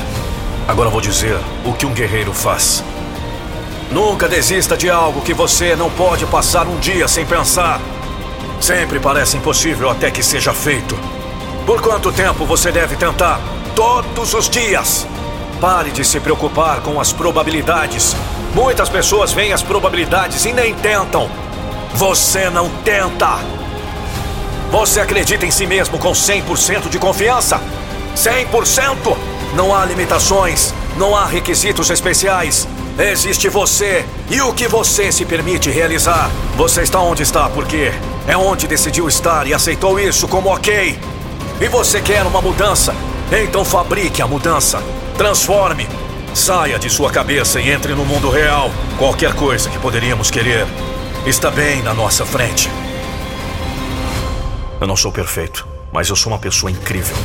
Agora 0.65 0.89
vou 0.89 1.01
dizer 1.01 1.37
o 1.65 1.73
que 1.73 1.85
um 1.85 1.93
guerreiro 1.93 2.33
faz. 2.33 2.81
Nunca 3.91 4.29
desista 4.29 4.77
de 4.77 4.89
algo 4.89 5.21
que 5.21 5.33
você 5.33 5.75
não 5.75 5.89
pode 5.89 6.25
passar 6.25 6.67
um 6.67 6.79
dia 6.79 7.05
sem 7.05 7.25
pensar. 7.25 7.81
Sempre 8.61 8.97
parece 8.97 9.35
impossível 9.35 9.89
até 9.89 10.09
que 10.09 10.23
seja 10.23 10.53
feito. 10.53 10.97
Por 11.65 11.81
quanto 11.81 12.13
tempo 12.13 12.45
você 12.45 12.71
deve 12.71 12.95
tentar? 12.95 13.41
Todos 13.75 14.33
os 14.33 14.49
dias. 14.49 15.05
Pare 15.63 15.91
de 15.91 16.03
se 16.03 16.19
preocupar 16.19 16.81
com 16.81 16.99
as 16.99 17.13
probabilidades. 17.13 18.13
Muitas 18.53 18.89
pessoas 18.89 19.31
veem 19.31 19.53
as 19.53 19.63
probabilidades 19.63 20.43
e 20.43 20.51
nem 20.51 20.73
tentam. 20.73 21.29
Você 21.93 22.49
não 22.49 22.67
tenta. 22.83 23.39
Você 24.69 24.99
acredita 24.99 25.45
em 25.45 25.51
si 25.51 25.65
mesmo 25.65 25.97
com 25.97 26.11
100% 26.11 26.89
de 26.89 26.99
confiança? 26.99 27.61
100%! 28.13 29.15
Não 29.55 29.73
há 29.73 29.85
limitações, 29.85 30.73
não 30.97 31.15
há 31.15 31.25
requisitos 31.25 31.89
especiais. 31.89 32.67
Existe 32.99 33.47
você 33.47 34.03
e 34.29 34.41
o 34.41 34.51
que 34.51 34.67
você 34.67 35.13
se 35.13 35.23
permite 35.23 35.69
realizar. 35.69 36.29
Você 36.57 36.81
está 36.81 36.99
onde 36.99 37.23
está 37.23 37.47
porque 37.47 37.89
é 38.27 38.35
onde 38.35 38.67
decidiu 38.67 39.07
estar 39.07 39.47
e 39.47 39.53
aceitou 39.53 39.97
isso 39.97 40.27
como 40.27 40.53
ok. 40.53 40.99
E 41.61 41.67
você 41.69 42.01
quer 42.01 42.23
uma 42.23 42.41
mudança? 42.41 42.93
Então 43.31 43.63
fabrique 43.63 44.21
a 44.21 44.27
mudança. 44.27 44.83
Transforme. 45.17 45.87
Saia 46.33 46.79
de 46.79 46.89
sua 46.89 47.11
cabeça 47.11 47.61
e 47.61 47.69
entre 47.69 47.93
no 47.93 48.03
mundo 48.03 48.29
real. 48.29 48.71
Qualquer 48.97 49.35
coisa 49.35 49.69
que 49.69 49.77
poderíamos 49.77 50.31
querer 50.31 50.65
está 51.25 51.51
bem 51.51 51.83
na 51.83 51.93
nossa 51.93 52.25
frente. 52.25 52.69
Eu 54.81 54.87
não 54.87 54.95
sou 54.95 55.11
perfeito, 55.11 55.67
mas 55.91 56.09
eu 56.09 56.15
sou 56.15 56.31
uma 56.31 56.39
pessoa 56.39 56.71
incrível. 56.71 57.15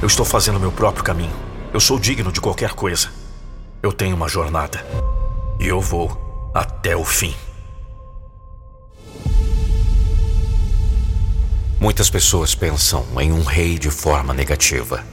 Eu 0.00 0.06
estou 0.06 0.24
fazendo 0.24 0.60
meu 0.60 0.70
próprio 0.70 1.02
caminho. 1.02 1.34
Eu 1.72 1.80
sou 1.80 1.98
digno 1.98 2.30
de 2.30 2.40
qualquer 2.40 2.74
coisa. 2.74 3.08
Eu 3.82 3.92
tenho 3.92 4.14
uma 4.14 4.28
jornada. 4.28 4.86
E 5.58 5.66
eu 5.66 5.80
vou 5.80 6.50
até 6.54 6.96
o 6.96 7.04
fim. 7.04 7.34
Muitas 11.80 12.08
pessoas 12.08 12.54
pensam 12.54 13.04
em 13.20 13.32
um 13.32 13.42
rei 13.42 13.78
de 13.78 13.90
forma 13.90 14.32
negativa, 14.32 15.04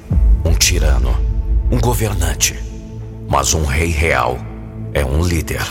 um 0.46 0.54
tirano, 0.54 1.33
um 1.74 1.80
governante. 1.80 2.64
Mas 3.28 3.56
um 3.56 3.66
rei 3.66 3.88
real 3.88 4.38
é 4.94 5.04
um 5.04 5.24
líder. 5.24 5.66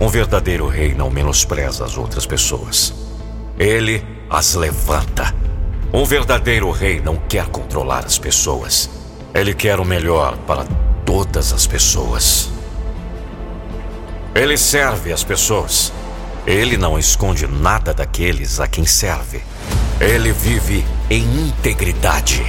Um 0.00 0.08
verdadeiro 0.08 0.66
rei 0.68 0.94
não 0.94 1.10
menospreza 1.10 1.84
as 1.84 1.98
outras 1.98 2.24
pessoas. 2.24 2.94
Ele 3.58 4.02
as 4.30 4.54
levanta. 4.54 5.34
Um 5.92 6.06
verdadeiro 6.06 6.70
rei 6.70 6.98
não 6.98 7.16
quer 7.16 7.46
controlar 7.48 8.06
as 8.06 8.18
pessoas. 8.18 8.88
Ele 9.34 9.52
quer 9.52 9.78
o 9.78 9.84
melhor 9.84 10.38
para 10.46 10.64
todas 11.04 11.52
as 11.52 11.66
pessoas. 11.66 12.48
Ele 14.34 14.56
serve 14.56 15.12
as 15.12 15.22
pessoas. 15.22 15.92
Ele 16.46 16.78
não 16.78 16.98
esconde 16.98 17.46
nada 17.46 17.92
daqueles 17.92 18.60
a 18.60 18.66
quem 18.66 18.86
serve. 18.86 19.42
Ele 20.00 20.32
vive 20.32 20.86
em 21.10 21.22
integridade. 21.22 22.42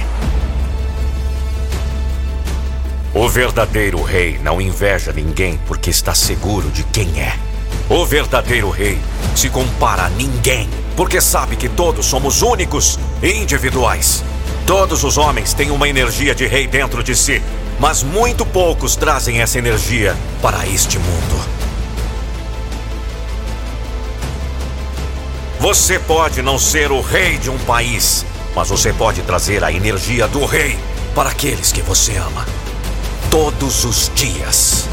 O 3.16 3.28
verdadeiro 3.28 4.02
rei 4.02 4.40
não 4.42 4.60
inveja 4.60 5.12
ninguém 5.12 5.56
porque 5.68 5.88
está 5.88 6.12
seguro 6.12 6.68
de 6.68 6.82
quem 6.82 7.20
é. 7.20 7.38
O 7.88 8.04
verdadeiro 8.04 8.70
rei 8.70 8.98
se 9.36 9.48
compara 9.48 10.06
a 10.06 10.10
ninguém 10.10 10.68
porque 10.96 11.20
sabe 11.20 11.54
que 11.54 11.68
todos 11.68 12.06
somos 12.06 12.42
únicos 12.42 12.98
e 13.22 13.30
individuais. 13.30 14.24
Todos 14.66 15.04
os 15.04 15.16
homens 15.16 15.54
têm 15.54 15.70
uma 15.70 15.88
energia 15.88 16.34
de 16.34 16.48
rei 16.48 16.66
dentro 16.66 17.04
de 17.04 17.14
si, 17.14 17.40
mas 17.78 18.02
muito 18.02 18.44
poucos 18.44 18.96
trazem 18.96 19.40
essa 19.40 19.58
energia 19.58 20.16
para 20.42 20.66
este 20.66 20.98
mundo. 20.98 21.44
Você 25.60 26.00
pode 26.00 26.42
não 26.42 26.58
ser 26.58 26.90
o 26.90 27.00
rei 27.00 27.38
de 27.38 27.48
um 27.48 27.58
país, 27.58 28.26
mas 28.56 28.70
você 28.70 28.92
pode 28.92 29.22
trazer 29.22 29.62
a 29.62 29.70
energia 29.70 30.26
do 30.26 30.44
rei 30.44 30.76
para 31.14 31.30
aqueles 31.30 31.70
que 31.70 31.80
você 31.80 32.16
ama. 32.16 32.63
Todos 33.34 33.84
os 33.84 34.12
dias. 34.14 34.88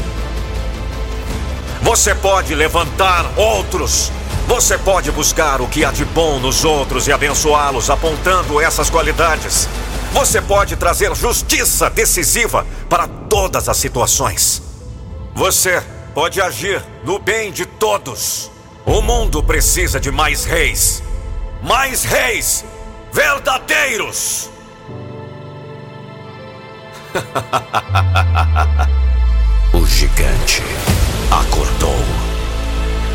Você 1.80 2.12
pode 2.12 2.56
levantar 2.56 3.38
outros. 3.38 4.10
Você 4.48 4.76
pode 4.76 5.12
buscar 5.12 5.60
o 5.60 5.68
que 5.68 5.84
há 5.84 5.92
de 5.92 6.04
bom 6.06 6.40
nos 6.40 6.64
outros 6.64 7.06
e 7.06 7.12
abençoá-los 7.12 7.88
apontando 7.88 8.60
essas 8.60 8.90
qualidades. 8.90 9.68
Você 10.12 10.42
pode 10.42 10.74
trazer 10.74 11.14
justiça 11.14 11.88
decisiva 11.88 12.66
para 12.88 13.06
todas 13.06 13.68
as 13.68 13.76
situações. 13.76 14.60
Você 15.36 15.80
pode 16.12 16.40
agir 16.40 16.84
no 17.04 17.20
bem 17.20 17.52
de 17.52 17.64
todos. 17.64 18.50
O 18.84 19.00
mundo 19.00 19.40
precisa 19.40 20.00
de 20.00 20.10
mais 20.10 20.44
reis. 20.44 21.00
Mais 21.62 22.02
reis 22.02 22.64
verdadeiros. 23.12 24.51
o 29.72 29.86
gigante 29.86 30.62
acordou. 31.30 31.96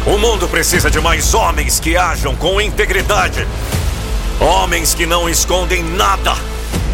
O 0.06 0.18
mundo 0.18 0.48
precisa 0.48 0.90
de 0.90 1.00
mais 1.00 1.34
homens 1.34 1.80
que 1.80 1.98
ajam 1.98 2.36
com 2.36 2.62
integridade. 2.62 3.48
Homens 4.40 4.94
que 4.94 5.06
não 5.06 5.28
escondem 5.28 5.84
nada. 5.84 6.36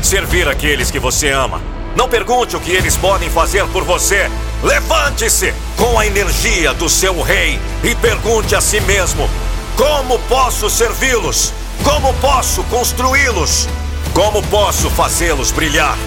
Servir 0.01 0.47
aqueles 0.47 0.89
que 0.89 0.99
você 0.99 1.29
ama. 1.29 1.61
Não 1.95 2.09
pergunte 2.09 2.55
o 2.55 2.59
que 2.59 2.71
eles 2.71 2.97
podem 2.97 3.29
fazer 3.29 3.65
por 3.67 3.83
você. 3.83 4.29
Levante-se 4.63 5.53
com 5.77 5.99
a 5.99 6.07
energia 6.07 6.73
do 6.73 6.89
seu 6.89 7.21
rei 7.21 7.59
e 7.83 7.93
pergunte 7.95 8.55
a 8.55 8.61
si 8.61 8.79
mesmo: 8.81 9.29
como 9.75 10.17
posso 10.29 10.69
servi-los? 10.69 11.53
Como 11.83 12.13
posso 12.15 12.63
construí-los? 12.63 13.67
Como 14.13 14.41
posso 14.43 14.89
fazê-los 14.89 15.51
brilhar? 15.51 15.97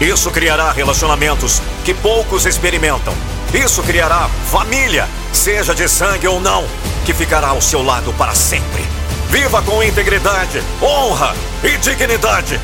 Isso 0.00 0.30
criará 0.30 0.72
relacionamentos 0.72 1.60
que 1.84 1.94
poucos 1.94 2.46
experimentam 2.46 3.14
isso 3.54 3.82
criará 3.82 4.28
família, 4.50 5.08
seja 5.32 5.74
de 5.74 5.88
sangue 5.88 6.28
ou 6.28 6.38
não, 6.38 6.66
que 7.06 7.14
ficará 7.14 7.48
ao 7.48 7.62
seu 7.62 7.82
lado 7.82 8.12
para 8.12 8.34
sempre. 8.34 8.84
Viva 9.30 9.62
com 9.62 9.82
integridade, 9.82 10.62
honra 10.82 11.34
e 11.64 11.76
dignidade. 11.78 12.60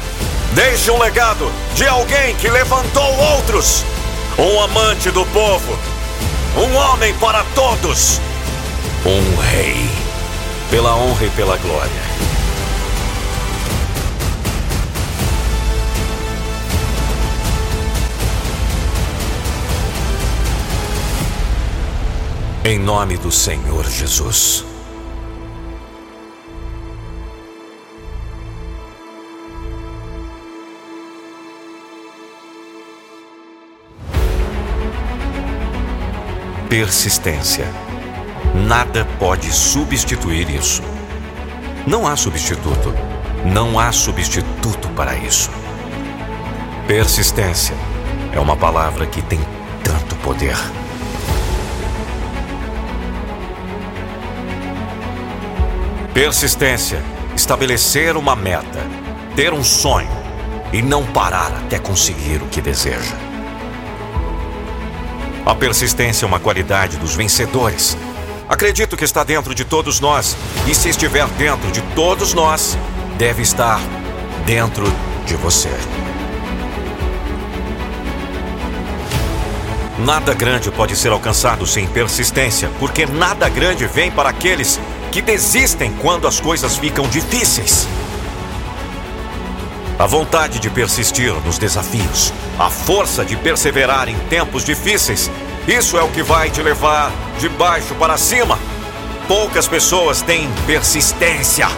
Deixe 0.53 0.91
um 0.91 0.99
legado 0.99 1.51
de 1.75 1.87
alguém 1.87 2.35
que 2.37 2.49
levantou 2.49 3.19
outros. 3.19 3.85
um 4.37 4.61
amante 4.61 5.11
do 5.11 5.25
povo, 5.27 5.79
um 6.57 6.75
homem 6.77 7.15
para 7.15 7.45
todos, 7.55 8.21
um 9.07 9.41
rei, 9.41 9.89
pela 10.71 10.97
honra 10.97 11.27
e 11.27 11.31
pela 11.31 11.57
glória. 11.57 12.03
Em 22.67 22.79
nome 22.79 23.19
do 23.19 23.31
Senhor 23.31 23.85
Jesus. 23.85 24.65
Persistência. 36.71 37.67
Nada 38.55 39.07
pode 39.19 39.53
substituir 39.53 40.49
isso. 40.49 40.83
Não 41.87 42.07
há 42.07 42.17
substituto. 42.17 42.95
Não 43.45 43.79
há 43.79 43.93
substituto 43.93 44.89
para 44.97 45.15
isso. 45.17 45.51
Persistência 46.87 47.77
é 48.33 48.41
uma 48.41 48.57
palavra 48.57 49.07
que 49.07 49.21
tem 49.21 49.41
tanto 49.85 50.17
poder. 50.23 50.57
Persistência. 56.15 57.03
Estabelecer 57.35 58.17
uma 58.17 58.37
meta, 58.37 58.79
ter 59.35 59.53
um 59.53 59.65
sonho 59.65 60.09
e 60.73 60.81
não 60.81 61.05
parar 61.05 61.53
até 61.53 61.77
conseguir 61.77 62.41
o 62.41 62.47
que 62.47 62.61
deseja. 62.61 63.17
A 65.45 65.57
persistência 65.57 66.25
é 66.25 66.29
uma 66.29 66.39
qualidade 66.39 66.99
dos 66.99 67.17
vencedores. 67.17 67.99
Acredito 68.49 68.97
que 68.97 69.03
está 69.03 69.25
dentro 69.25 69.57
de 69.57 69.65
todos 69.65 69.99
nós, 69.99 70.37
e 70.69 70.75
se 70.75 70.89
estiver 70.89 71.27
dentro 71.31 71.73
de 71.73 71.83
todos 71.97 72.33
nós, 72.33 72.79
deve 73.19 73.43
estar 73.43 73.81
dentro 74.47 74.85
de 75.27 75.35
você. 75.35 75.71
Nada 79.99 80.33
grande 80.33 80.71
pode 80.71 80.95
ser 80.95 81.11
alcançado 81.11 81.67
sem 81.67 81.89
persistência, 81.89 82.71
porque 82.79 83.05
nada 83.05 83.49
grande 83.49 83.85
vem 83.89 84.13
para 84.13 84.29
aqueles 84.29 84.79
que 85.15 85.23
desistem 85.23 85.95
quando 86.03 86.27
as 86.27 86.41
coisas 86.41 86.77
ficam 86.77 87.07
difíceis. 87.07 87.87
A 89.97 90.07
vontade 90.07 90.59
de 90.59 90.69
persistir 90.69 91.33
nos 91.45 91.57
desafios, 91.57 92.33
a 92.59 92.69
força 92.69 93.25
de 93.25 93.37
perseverar 93.37 94.09
em 94.09 94.19
tempos 94.29 94.65
difíceis, 94.65 95.31
isso 95.69 95.97
é 95.97 96.03
o 96.03 96.09
que 96.09 96.21
vai 96.21 96.51
te 96.51 96.61
levar 96.61 97.13
de 97.39 97.49
baixo 97.49 97.95
para 97.95 98.17
cima. 98.17 98.59
Poucas 99.29 99.69
pessoas 99.69 100.21
têm 100.21 100.51
persistência. 100.67 101.69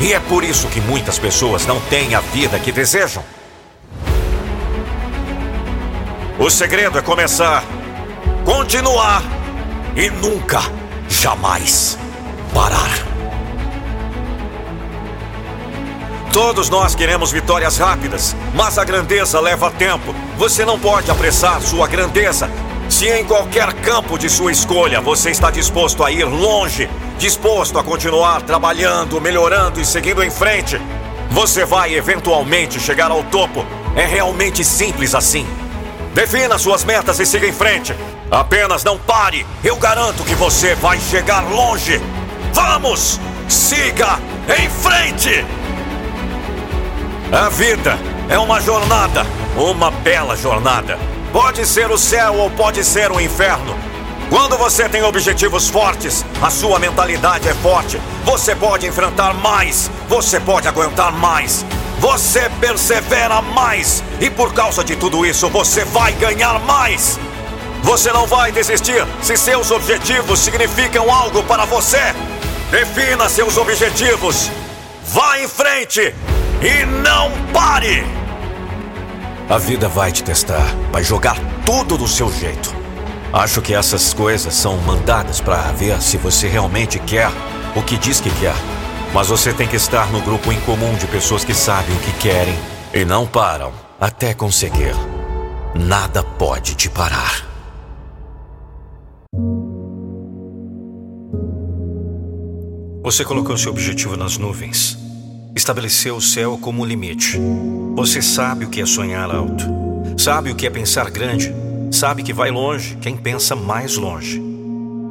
E 0.00 0.14
é 0.14 0.18
por 0.18 0.42
isso 0.42 0.66
que 0.68 0.80
muitas 0.80 1.18
pessoas 1.18 1.66
não 1.66 1.78
têm 1.90 2.14
a 2.14 2.20
vida 2.20 2.58
que 2.58 2.72
desejam. 2.72 3.22
O 6.38 6.48
segredo 6.48 6.98
é 6.98 7.02
começar, 7.02 7.62
continuar 8.46 9.22
e 9.94 10.08
nunca, 10.08 10.62
jamais 11.10 11.98
parar. 12.52 13.06
Todos 16.32 16.68
nós 16.68 16.94
queremos 16.94 17.32
vitórias 17.32 17.78
rápidas, 17.78 18.36
mas 18.54 18.76
a 18.76 18.84
grandeza 18.84 19.40
leva 19.40 19.70
tempo. 19.70 20.14
Você 20.36 20.66
não 20.66 20.78
pode 20.78 21.10
apressar 21.10 21.62
sua 21.62 21.88
grandeza. 21.88 22.50
Se 22.90 23.08
em 23.08 23.24
qualquer 23.24 23.72
campo 23.72 24.18
de 24.18 24.28
sua 24.28 24.52
escolha 24.52 25.00
você 25.00 25.30
está 25.30 25.50
disposto 25.50 26.04
a 26.04 26.10
ir 26.10 26.24
longe, 26.24 26.90
disposto 27.18 27.78
a 27.78 27.82
continuar 27.82 28.42
trabalhando, 28.42 29.20
melhorando 29.20 29.80
e 29.80 29.84
seguindo 29.84 30.22
em 30.22 30.30
frente, 30.30 30.80
você 31.30 31.64
vai 31.64 31.94
eventualmente 31.94 32.78
chegar 32.78 33.10
ao 33.10 33.24
topo. 33.24 33.64
É 33.96 34.04
realmente 34.04 34.62
simples 34.62 35.14
assim. 35.14 35.46
Defina 36.14 36.58
suas 36.58 36.84
metas 36.84 37.18
e 37.18 37.26
siga 37.26 37.46
em 37.46 37.52
frente. 37.52 37.94
Apenas 38.30 38.84
não 38.84 38.98
pare. 38.98 39.46
Eu 39.64 39.76
garanto 39.76 40.22
que 40.24 40.34
você 40.34 40.74
vai 40.74 41.00
chegar 41.00 41.40
longe. 41.50 42.00
Vamos! 42.56 43.20
Siga 43.50 44.18
em 44.48 44.70
frente! 44.70 45.44
A 47.30 47.50
vida 47.50 47.98
é 48.30 48.38
uma 48.38 48.62
jornada, 48.62 49.26
uma 49.54 49.90
bela 49.90 50.34
jornada. 50.34 50.98
Pode 51.34 51.66
ser 51.66 51.90
o 51.90 51.98
céu 51.98 52.32
ou 52.36 52.50
pode 52.50 52.82
ser 52.82 53.12
o 53.12 53.20
inferno. 53.20 53.76
Quando 54.30 54.56
você 54.56 54.88
tem 54.88 55.02
objetivos 55.02 55.68
fortes, 55.68 56.24
a 56.40 56.48
sua 56.48 56.78
mentalidade 56.78 57.46
é 57.46 57.52
forte. 57.56 58.00
Você 58.24 58.56
pode 58.56 58.86
enfrentar 58.86 59.34
mais, 59.34 59.90
você 60.08 60.40
pode 60.40 60.66
aguentar 60.66 61.12
mais. 61.12 61.62
Você 61.98 62.48
persevera 62.58 63.42
mais 63.42 64.02
e 64.18 64.30
por 64.30 64.54
causa 64.54 64.82
de 64.82 64.96
tudo 64.96 65.26
isso 65.26 65.50
você 65.50 65.84
vai 65.84 66.12
ganhar 66.14 66.58
mais. 66.60 67.20
Você 67.82 68.10
não 68.12 68.26
vai 68.26 68.50
desistir 68.50 69.06
se 69.20 69.36
seus 69.36 69.70
objetivos 69.70 70.38
significam 70.38 71.12
algo 71.12 71.42
para 71.42 71.66
você. 71.66 72.14
Defina 72.70 73.28
seus 73.28 73.56
objetivos. 73.56 74.50
Vá 75.04 75.38
em 75.38 75.46
frente 75.46 76.14
e 76.60 76.84
não 76.84 77.30
pare. 77.52 78.04
A 79.48 79.58
vida 79.58 79.88
vai 79.88 80.10
te 80.10 80.24
testar, 80.24 80.66
vai 80.90 81.04
jogar 81.04 81.36
tudo 81.64 81.96
do 81.96 82.08
seu 82.08 82.32
jeito. 82.32 82.74
Acho 83.32 83.62
que 83.62 83.72
essas 83.72 84.12
coisas 84.12 84.52
são 84.54 84.76
mandadas 84.78 85.40
para 85.40 85.60
ver 85.72 86.00
se 86.02 86.16
você 86.16 86.48
realmente 86.48 86.98
quer 86.98 87.30
o 87.76 87.82
que 87.82 87.96
diz 87.96 88.20
que 88.20 88.30
quer. 88.30 88.54
Mas 89.14 89.28
você 89.28 89.52
tem 89.52 89.68
que 89.68 89.76
estar 89.76 90.10
no 90.10 90.20
grupo 90.20 90.52
incomum 90.52 90.94
de 90.94 91.06
pessoas 91.06 91.44
que 91.44 91.54
sabem 91.54 91.94
o 91.94 92.00
que 92.00 92.12
querem 92.14 92.58
e 92.92 93.04
não 93.04 93.26
param 93.26 93.72
até 94.00 94.34
conseguir. 94.34 94.94
Nada 95.74 96.22
pode 96.22 96.74
te 96.74 96.90
parar. 96.90 97.55
Você 103.06 103.24
colocou 103.24 103.56
seu 103.56 103.70
objetivo 103.70 104.16
nas 104.16 104.36
nuvens. 104.36 104.98
Estabeleceu 105.54 106.16
o 106.16 106.20
céu 106.20 106.58
como 106.60 106.84
limite. 106.84 107.38
Você 107.94 108.20
sabe 108.20 108.64
o 108.64 108.68
que 108.68 108.80
é 108.80 108.84
sonhar 108.84 109.30
alto. 109.30 109.64
Sabe 110.18 110.50
o 110.50 110.56
que 110.56 110.66
é 110.66 110.70
pensar 110.70 111.08
grande. 111.08 111.54
Sabe 111.92 112.24
que 112.24 112.32
vai 112.32 112.50
longe 112.50 112.96
quem 112.96 113.16
pensa 113.16 113.54
mais 113.54 113.96
longe. 113.96 114.42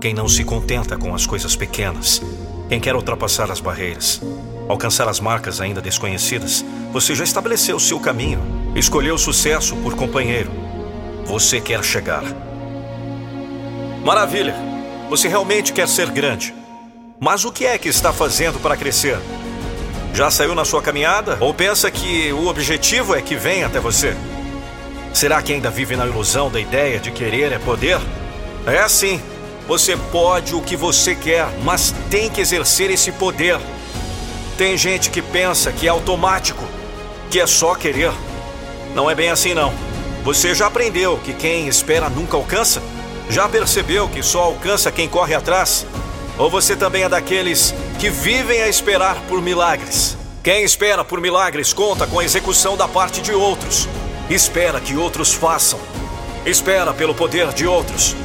Quem 0.01 0.13
não 0.13 0.27
se 0.27 0.43
contenta 0.43 0.97
com 0.97 1.15
as 1.15 1.25
coisas 1.25 1.55
pequenas. 1.55 2.21
Quem 2.67 2.81
quer 2.81 2.97
ultrapassar 2.97 3.49
as 3.49 3.61
barreiras. 3.61 4.21
Alcançar 4.67 5.07
as 5.07 5.21
marcas 5.21 5.61
ainda 5.61 5.81
desconhecidas. 5.81 6.65
Você 6.91 7.15
já 7.15 7.23
estabeleceu 7.23 7.79
seu 7.79 7.97
caminho. 7.97 8.41
Escolheu 8.75 9.15
o 9.15 9.17
sucesso 9.17 9.73
por 9.77 9.95
companheiro. 9.95 10.51
Você 11.27 11.61
quer 11.61 11.81
chegar. 11.81 12.25
Maravilha! 14.03 14.53
Você 15.09 15.29
realmente 15.29 15.71
quer 15.71 15.87
ser 15.87 16.11
grande. 16.11 16.64
Mas 17.19 17.45
o 17.45 17.51
que 17.51 17.65
é 17.65 17.77
que 17.77 17.87
está 17.87 18.11
fazendo 18.11 18.59
para 18.59 18.75
crescer? 18.75 19.17
Já 20.13 20.29
saiu 20.29 20.53
na 20.53 20.65
sua 20.65 20.81
caminhada? 20.81 21.37
Ou 21.39 21.53
pensa 21.53 21.89
que 21.89 22.31
o 22.33 22.47
objetivo 22.47 23.15
é 23.15 23.21
que 23.21 23.35
vem 23.35 23.63
até 23.63 23.79
você? 23.79 24.15
Será 25.13 25.41
que 25.41 25.53
ainda 25.53 25.69
vive 25.69 25.95
na 25.95 26.05
ilusão 26.05 26.51
da 26.51 26.59
ideia 26.59 26.99
de 26.99 27.11
querer 27.11 27.53
é 27.53 27.59
poder? 27.59 27.99
É 28.67 28.79
assim. 28.79 29.21
Você 29.65 29.95
pode 30.11 30.53
o 30.53 30.61
que 30.61 30.75
você 30.75 31.15
quer, 31.15 31.47
mas 31.63 31.95
tem 32.09 32.29
que 32.29 32.41
exercer 32.41 32.91
esse 32.91 33.11
poder. 33.13 33.59
Tem 34.57 34.77
gente 34.77 35.09
que 35.09 35.21
pensa 35.21 35.71
que 35.71 35.87
é 35.87 35.89
automático, 35.89 36.63
que 37.31 37.39
é 37.39 37.47
só 37.47 37.75
querer. 37.75 38.11
Não 38.93 39.09
é 39.09 39.15
bem 39.15 39.29
assim, 39.29 39.53
não. 39.53 39.73
Você 40.23 40.53
já 40.53 40.67
aprendeu 40.67 41.17
que 41.17 41.33
quem 41.33 41.67
espera 41.67 42.09
nunca 42.09 42.35
alcança? 42.35 42.81
Já 43.29 43.47
percebeu 43.47 44.07
que 44.07 44.21
só 44.21 44.41
alcança 44.41 44.91
quem 44.91 45.07
corre 45.07 45.33
atrás? 45.33 45.85
Ou 46.37 46.49
você 46.49 46.75
também 46.75 47.03
é 47.03 47.09
daqueles 47.09 47.73
que 47.97 48.09
vivem 48.09 48.61
a 48.61 48.67
esperar 48.67 49.15
por 49.27 49.41
milagres? 49.41 50.17
Quem 50.43 50.63
espera 50.63 51.03
por 51.03 51.21
milagres 51.21 51.73
conta 51.73 52.05
com 52.05 52.19
a 52.19 52.23
execução 52.23 52.75
da 52.75 52.87
parte 52.87 53.21
de 53.21 53.31
outros. 53.31 53.87
Espera 54.29 54.81
que 54.81 54.95
outros 54.95 55.33
façam. 55.33 55.79
Espera 56.45 56.93
pelo 56.93 57.15
poder 57.15 57.53
de 57.53 57.65
outros. 57.65 58.15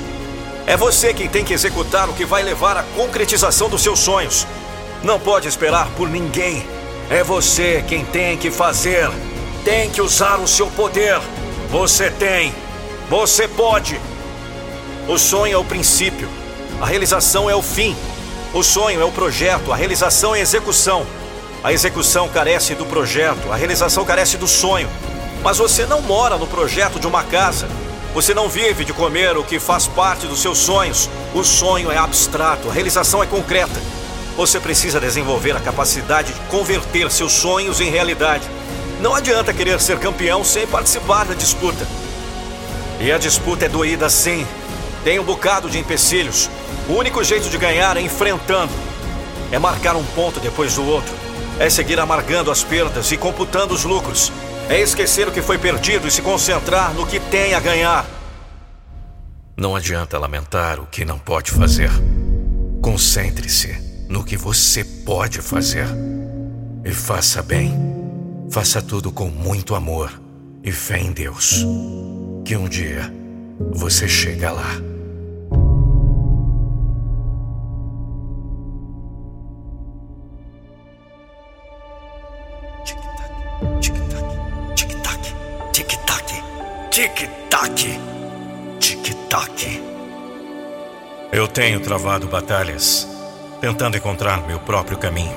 É 0.66 0.76
você 0.76 1.14
quem 1.14 1.28
tem 1.28 1.44
que 1.44 1.54
executar 1.54 2.08
o 2.08 2.12
que 2.12 2.24
vai 2.24 2.42
levar 2.42 2.76
à 2.76 2.82
concretização 2.82 3.68
dos 3.68 3.82
seus 3.82 4.00
sonhos. 4.00 4.46
Não 5.04 5.18
pode 5.18 5.48
esperar 5.48 5.88
por 5.96 6.08
ninguém. 6.08 6.66
É 7.08 7.22
você 7.22 7.82
quem 7.88 8.04
tem 8.04 8.36
que 8.36 8.50
fazer. 8.50 9.08
Tem 9.64 9.88
que 9.88 10.02
usar 10.02 10.38
o 10.40 10.48
seu 10.48 10.66
poder. 10.66 11.20
Você 11.70 12.10
tem. 12.10 12.52
Você 13.08 13.46
pode. 13.46 14.00
O 15.08 15.16
sonho 15.16 15.54
é 15.54 15.58
o 15.58 15.64
princípio. 15.64 16.39
A 16.80 16.86
realização 16.86 17.50
é 17.50 17.54
o 17.54 17.60
fim. 17.60 17.94
O 18.54 18.62
sonho 18.62 19.02
é 19.02 19.04
o 19.04 19.12
projeto, 19.12 19.70
a 19.70 19.76
realização 19.76 20.34
é 20.34 20.38
a 20.38 20.42
execução. 20.42 21.06
A 21.62 21.74
execução 21.74 22.26
carece 22.26 22.74
do 22.74 22.86
projeto, 22.86 23.52
a 23.52 23.56
realização 23.56 24.02
carece 24.02 24.38
do 24.38 24.48
sonho. 24.48 24.88
Mas 25.42 25.58
você 25.58 25.84
não 25.84 26.00
mora 26.00 26.38
no 26.38 26.46
projeto 26.46 26.98
de 26.98 27.06
uma 27.06 27.22
casa. 27.22 27.68
Você 28.14 28.32
não 28.32 28.48
vive 28.48 28.82
de 28.82 28.94
comer 28.94 29.36
o 29.36 29.44
que 29.44 29.60
faz 29.60 29.86
parte 29.86 30.26
dos 30.26 30.40
seus 30.40 30.56
sonhos. 30.56 31.10
O 31.34 31.44
sonho 31.44 31.92
é 31.92 31.98
abstrato, 31.98 32.70
a 32.70 32.72
realização 32.72 33.22
é 33.22 33.26
concreta. 33.26 33.78
Você 34.34 34.58
precisa 34.58 34.98
desenvolver 34.98 35.54
a 35.54 35.60
capacidade 35.60 36.32
de 36.32 36.40
converter 36.48 37.10
seus 37.10 37.32
sonhos 37.32 37.78
em 37.82 37.90
realidade. 37.90 38.48
Não 39.02 39.14
adianta 39.14 39.52
querer 39.52 39.78
ser 39.82 39.98
campeão 39.98 40.42
sem 40.42 40.66
participar 40.66 41.26
da 41.26 41.34
disputa. 41.34 41.86
E 42.98 43.12
a 43.12 43.18
disputa 43.18 43.66
é 43.66 43.68
doída 43.68 44.08
sim. 44.08 44.46
Tem 45.04 45.18
um 45.18 45.24
bocado 45.24 45.68
de 45.68 45.78
empecilhos. 45.78 46.48
O 46.90 46.94
único 46.94 47.22
jeito 47.22 47.48
de 47.48 47.56
ganhar 47.56 47.96
é 47.96 48.00
enfrentando. 48.00 48.72
É 49.52 49.60
marcar 49.60 49.94
um 49.94 50.04
ponto 50.06 50.40
depois 50.40 50.74
do 50.74 50.84
outro. 50.84 51.14
É 51.56 51.70
seguir 51.70 52.00
amargando 52.00 52.50
as 52.50 52.64
perdas 52.64 53.12
e 53.12 53.16
computando 53.16 53.72
os 53.72 53.84
lucros. 53.84 54.32
É 54.68 54.80
esquecer 54.80 55.28
o 55.28 55.30
que 55.30 55.40
foi 55.40 55.56
perdido 55.56 56.08
e 56.08 56.10
se 56.10 56.20
concentrar 56.20 56.92
no 56.92 57.06
que 57.06 57.20
tem 57.20 57.54
a 57.54 57.60
ganhar. 57.60 58.04
Não 59.56 59.76
adianta 59.76 60.18
lamentar 60.18 60.80
o 60.80 60.86
que 60.86 61.04
não 61.04 61.16
pode 61.16 61.52
fazer. 61.52 61.90
Concentre-se 62.82 64.06
no 64.08 64.24
que 64.24 64.36
você 64.36 64.82
pode 64.82 65.40
fazer. 65.40 65.86
E 66.84 66.92
faça 66.92 67.40
bem. 67.40 67.72
Faça 68.50 68.82
tudo 68.82 69.12
com 69.12 69.28
muito 69.28 69.76
amor 69.76 70.20
e 70.60 70.72
fé 70.72 70.98
em 70.98 71.12
Deus. 71.12 71.64
Que 72.44 72.56
um 72.56 72.68
dia 72.68 73.14
você 73.70 74.08
chega 74.08 74.50
lá. 74.50 74.90
Tic-tac. 87.00 87.98
Tic-tac. 88.78 89.82
Eu 91.32 91.48
tenho 91.48 91.80
travado 91.80 92.26
batalhas, 92.26 93.08
tentando 93.58 93.96
encontrar 93.96 94.46
meu 94.46 94.58
próprio 94.58 94.98
caminho. 94.98 95.34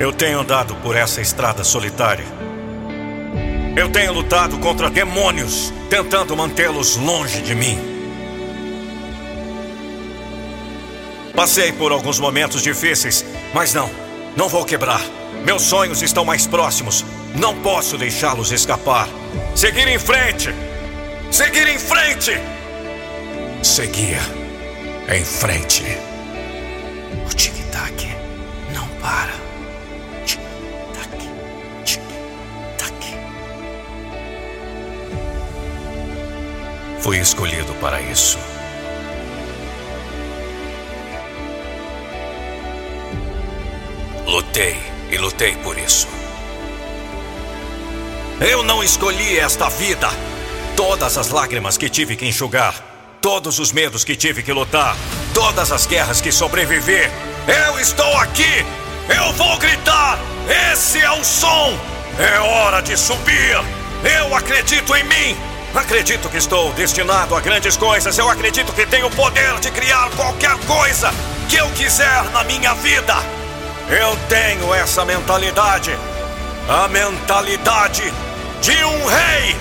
Eu 0.00 0.14
tenho 0.14 0.40
andado 0.40 0.74
por 0.76 0.96
essa 0.96 1.20
estrada 1.20 1.62
solitária. 1.62 2.24
Eu 3.76 3.90
tenho 3.90 4.14
lutado 4.14 4.58
contra 4.60 4.88
demônios, 4.88 5.70
tentando 5.90 6.34
mantê-los 6.34 6.96
longe 6.96 7.42
de 7.42 7.54
mim. 7.54 7.78
Passei 11.36 11.70
por 11.72 11.92
alguns 11.92 12.18
momentos 12.18 12.62
difíceis, 12.62 13.26
mas 13.52 13.74
não, 13.74 13.90
não 14.34 14.48
vou 14.48 14.64
quebrar. 14.64 15.02
Meus 15.44 15.64
sonhos 15.64 16.00
estão 16.00 16.24
mais 16.24 16.46
próximos. 16.46 17.04
Não 17.34 17.54
posso 17.62 17.96
deixá-los 17.96 18.52
escapar. 18.52 19.08
Seguir 19.54 19.88
em 19.88 19.98
frente! 19.98 20.54
Seguir 21.30 21.66
em 21.66 21.78
frente! 21.78 22.32
Seguir 23.62 24.20
em 25.08 25.24
frente. 25.24 25.82
O 27.24 27.34
tic-tac 27.34 28.08
não 28.74 28.86
para. 29.00 29.32
Tic-tac, 30.26 31.16
tic-tac. 31.84 32.94
Fui 37.00 37.18
escolhido 37.18 37.72
para 37.74 38.00
isso. 38.02 38.38
Lutei 44.26 44.76
e 45.10 45.16
lutei 45.18 45.56
por 45.56 45.78
isso. 45.78 46.11
Eu 48.44 48.64
não 48.64 48.82
escolhi 48.82 49.38
esta 49.38 49.68
vida. 49.68 50.08
Todas 50.74 51.16
as 51.16 51.28
lágrimas 51.28 51.78
que 51.78 51.88
tive 51.88 52.16
que 52.16 52.26
enxugar, 52.26 52.74
todos 53.20 53.60
os 53.60 53.70
medos 53.70 54.02
que 54.02 54.16
tive 54.16 54.42
que 54.42 54.52
lutar, 54.52 54.96
todas 55.32 55.70
as 55.70 55.86
guerras 55.86 56.20
que 56.20 56.32
sobreviver. 56.32 57.08
Eu 57.46 57.78
estou 57.78 58.16
aqui! 58.16 58.66
Eu 59.08 59.32
vou 59.34 59.56
gritar! 59.58 60.18
Esse 60.72 60.98
é 60.98 61.10
o 61.12 61.22
som! 61.22 61.78
É 62.18 62.40
hora 62.40 62.80
de 62.82 62.96
subir! 62.96 63.60
Eu 64.02 64.34
acredito 64.34 64.96
em 64.96 65.04
mim! 65.04 65.36
Acredito 65.72 66.28
que 66.28 66.38
estou 66.38 66.72
destinado 66.72 67.36
a 67.36 67.40
grandes 67.40 67.76
coisas. 67.76 68.18
Eu 68.18 68.28
acredito 68.28 68.72
que 68.72 68.84
tenho 68.86 69.06
o 69.06 69.10
poder 69.10 69.60
de 69.60 69.70
criar 69.70 70.10
qualquer 70.16 70.56
coisa 70.66 71.12
que 71.48 71.56
eu 71.56 71.70
quiser 71.70 72.24
na 72.32 72.42
minha 72.42 72.74
vida. 72.74 73.14
Eu 73.88 74.16
tenho 74.28 74.74
essa 74.74 75.04
mentalidade. 75.04 75.96
A 76.68 76.88
mentalidade 76.88 78.12
de 78.62 78.84
um 78.84 79.06
rei. 79.06 79.56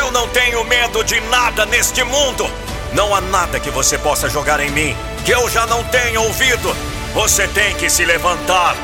Eu 0.00 0.10
não 0.10 0.28
tenho 0.28 0.64
medo 0.64 1.02
de 1.04 1.20
nada 1.22 1.64
neste 1.64 2.02
mundo. 2.02 2.50
Não 2.92 3.14
há 3.14 3.20
nada 3.20 3.60
que 3.60 3.70
você 3.70 3.96
possa 3.96 4.28
jogar 4.28 4.60
em 4.60 4.70
mim 4.70 4.96
que 5.24 5.30
eu 5.30 5.48
já 5.48 5.66
não 5.66 5.84
tenha 5.84 6.20
ouvido. 6.20 6.74
Você 7.14 7.46
tem 7.48 7.74
que 7.76 7.88
se 7.88 8.04
levantar, 8.04 8.76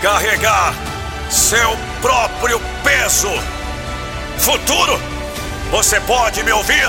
carregar 0.00 0.72
seu 1.28 1.76
próprio 2.00 2.60
peso. 2.84 3.30
Futuro, 4.38 5.00
você 5.70 6.00
pode 6.00 6.42
me 6.44 6.52
ouvir? 6.52 6.88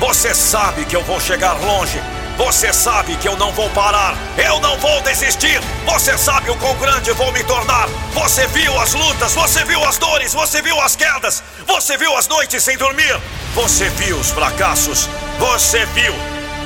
Você 0.00 0.34
sabe 0.34 0.84
que 0.86 0.96
eu 0.96 1.02
vou 1.04 1.20
chegar 1.20 1.52
longe. 1.52 2.00
Você 2.36 2.72
sabe 2.72 3.16
que 3.16 3.28
eu 3.28 3.36
não 3.36 3.52
vou 3.52 3.68
parar, 3.70 4.16
eu 4.36 4.58
não 4.60 4.78
vou 4.78 5.00
desistir. 5.02 5.60
Você 5.84 6.16
sabe 6.16 6.50
o 6.50 6.56
quão 6.56 6.74
grande 6.76 7.12
vou 7.12 7.30
me 7.32 7.44
tornar. 7.44 7.88
Você 8.14 8.46
viu 8.48 8.78
as 8.80 8.94
lutas, 8.94 9.34
você 9.34 9.64
viu 9.64 9.84
as 9.84 9.98
dores, 9.98 10.32
você 10.32 10.62
viu 10.62 10.80
as 10.80 10.96
quedas, 10.96 11.42
você 11.66 11.96
viu 11.96 12.16
as 12.16 12.26
noites 12.26 12.62
sem 12.62 12.76
dormir, 12.76 13.20
você 13.54 13.88
viu 13.90 14.16
os 14.16 14.30
fracassos, 14.30 15.08
você 15.38 15.84
viu 15.86 16.14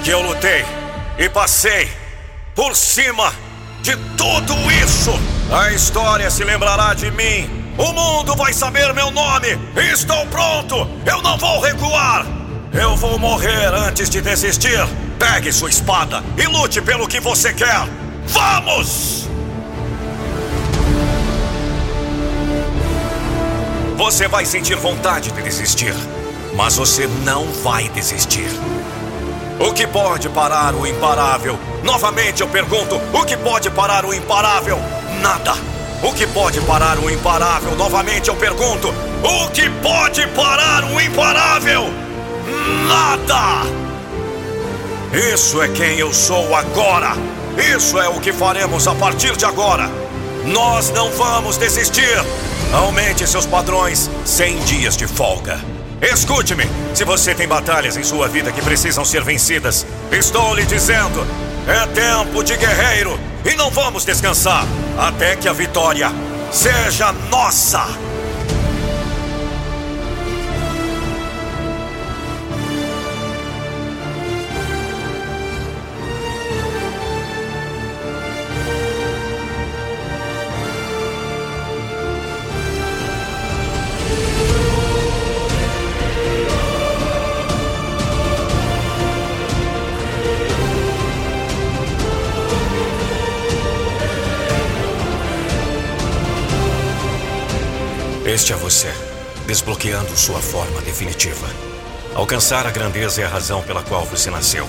que 0.04 0.10
eu 0.10 0.22
lutei 0.22 0.64
e 1.18 1.28
passei 1.28 1.90
por 2.54 2.76
cima 2.76 3.32
de 3.82 3.96
tudo 4.16 4.54
isso. 4.84 5.12
A 5.52 5.70
história 5.72 6.30
se 6.30 6.44
lembrará 6.44 6.94
de 6.94 7.10
mim. 7.10 7.48
O 7.78 7.92
mundo 7.92 8.34
vai 8.34 8.52
saber 8.52 8.92
meu 8.94 9.10
nome. 9.10 9.58
Estou 9.92 10.26
pronto. 10.26 10.88
Eu 11.04 11.20
não 11.22 11.36
vou 11.36 11.60
recuar. 11.60 12.35
Eu 12.78 12.94
vou 12.94 13.18
morrer 13.18 13.72
antes 13.74 14.10
de 14.10 14.20
desistir. 14.20 14.86
Pegue 15.18 15.50
sua 15.50 15.70
espada 15.70 16.22
e 16.36 16.46
lute 16.46 16.82
pelo 16.82 17.08
que 17.08 17.18
você 17.18 17.54
quer. 17.54 17.88
Vamos! 18.26 19.26
Você 23.96 24.28
vai 24.28 24.44
sentir 24.44 24.76
vontade 24.76 25.32
de 25.32 25.40
desistir, 25.40 25.94
mas 26.54 26.76
você 26.76 27.08
não 27.24 27.46
vai 27.46 27.88
desistir. 27.88 28.50
O 29.58 29.72
que 29.72 29.86
pode 29.86 30.28
parar 30.28 30.74
o 30.74 30.86
imparável? 30.86 31.58
Novamente 31.82 32.42
eu 32.42 32.48
pergunto: 32.48 33.00
o 33.14 33.24
que 33.24 33.38
pode 33.38 33.70
parar 33.70 34.04
o 34.04 34.12
imparável? 34.12 34.78
Nada. 35.22 35.54
O 36.02 36.12
que 36.12 36.26
pode 36.26 36.60
parar 36.60 36.98
o 36.98 37.10
imparável? 37.10 37.74
Novamente 37.74 38.28
eu 38.28 38.36
pergunto: 38.36 38.94
o 39.24 39.48
que 39.48 39.70
pode 39.80 40.26
parar 40.28 40.84
o 40.84 41.00
imparável? 41.00 42.05
Nada! 42.86 43.66
Isso 45.32 45.62
é 45.62 45.68
quem 45.68 45.98
eu 45.98 46.12
sou 46.12 46.54
agora. 46.54 47.12
Isso 47.74 47.98
é 47.98 48.08
o 48.08 48.20
que 48.20 48.32
faremos 48.32 48.86
a 48.86 48.94
partir 48.94 49.36
de 49.36 49.44
agora. 49.44 49.90
Nós 50.44 50.90
não 50.90 51.10
vamos 51.10 51.56
desistir. 51.56 52.24
Aumente 52.72 53.26
seus 53.26 53.46
padrões 53.46 54.10
100 54.24 54.58
dias 54.60 54.96
de 54.96 55.06
folga. 55.06 55.60
Escute-me, 56.02 56.68
se 56.94 57.04
você 57.04 57.34
tem 57.34 57.48
batalhas 57.48 57.96
em 57.96 58.04
sua 58.04 58.28
vida 58.28 58.52
que 58.52 58.60
precisam 58.60 59.04
ser 59.04 59.24
vencidas, 59.24 59.86
estou 60.12 60.54
lhe 60.54 60.66
dizendo: 60.66 61.26
é 61.66 61.86
tempo 61.86 62.44
de 62.44 62.56
guerreiro 62.56 63.18
e 63.44 63.56
não 63.56 63.70
vamos 63.70 64.04
descansar 64.04 64.66
até 64.98 65.34
que 65.36 65.48
a 65.48 65.52
vitória 65.52 66.12
seja 66.52 67.12
nossa. 67.30 67.86
Desbloqueando 99.46 100.16
sua 100.16 100.40
forma 100.40 100.80
definitiva. 100.82 101.46
Alcançar 102.14 102.66
a 102.66 102.70
grandeza 102.70 103.22
é 103.22 103.24
a 103.24 103.28
razão 103.28 103.62
pela 103.62 103.82
qual 103.82 104.04
você 104.04 104.30
nasceu. 104.30 104.68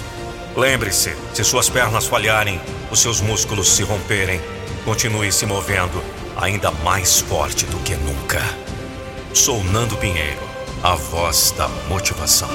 Lembre-se: 0.56 1.16
se 1.34 1.44
suas 1.44 1.70
pernas 1.70 2.06
falharem, 2.06 2.62
os 2.92 3.00
seus 3.00 3.22
músculos 3.22 3.70
se 3.70 3.84
romperem, 3.84 4.42
continue 4.86 5.32
se 5.32 5.46
movendo 5.46 6.04
ainda 6.36 6.72
mais 6.72 7.20
forte 7.20 7.66
do 7.66 7.78
que 7.80 7.96
nunca. 7.96 8.42
Sou 9.34 9.64
Nando 9.64 9.98
Pinheiro 9.98 10.48
a 10.84 10.96
voz 10.96 11.54
da 11.58 11.68
motivação. 11.90 12.50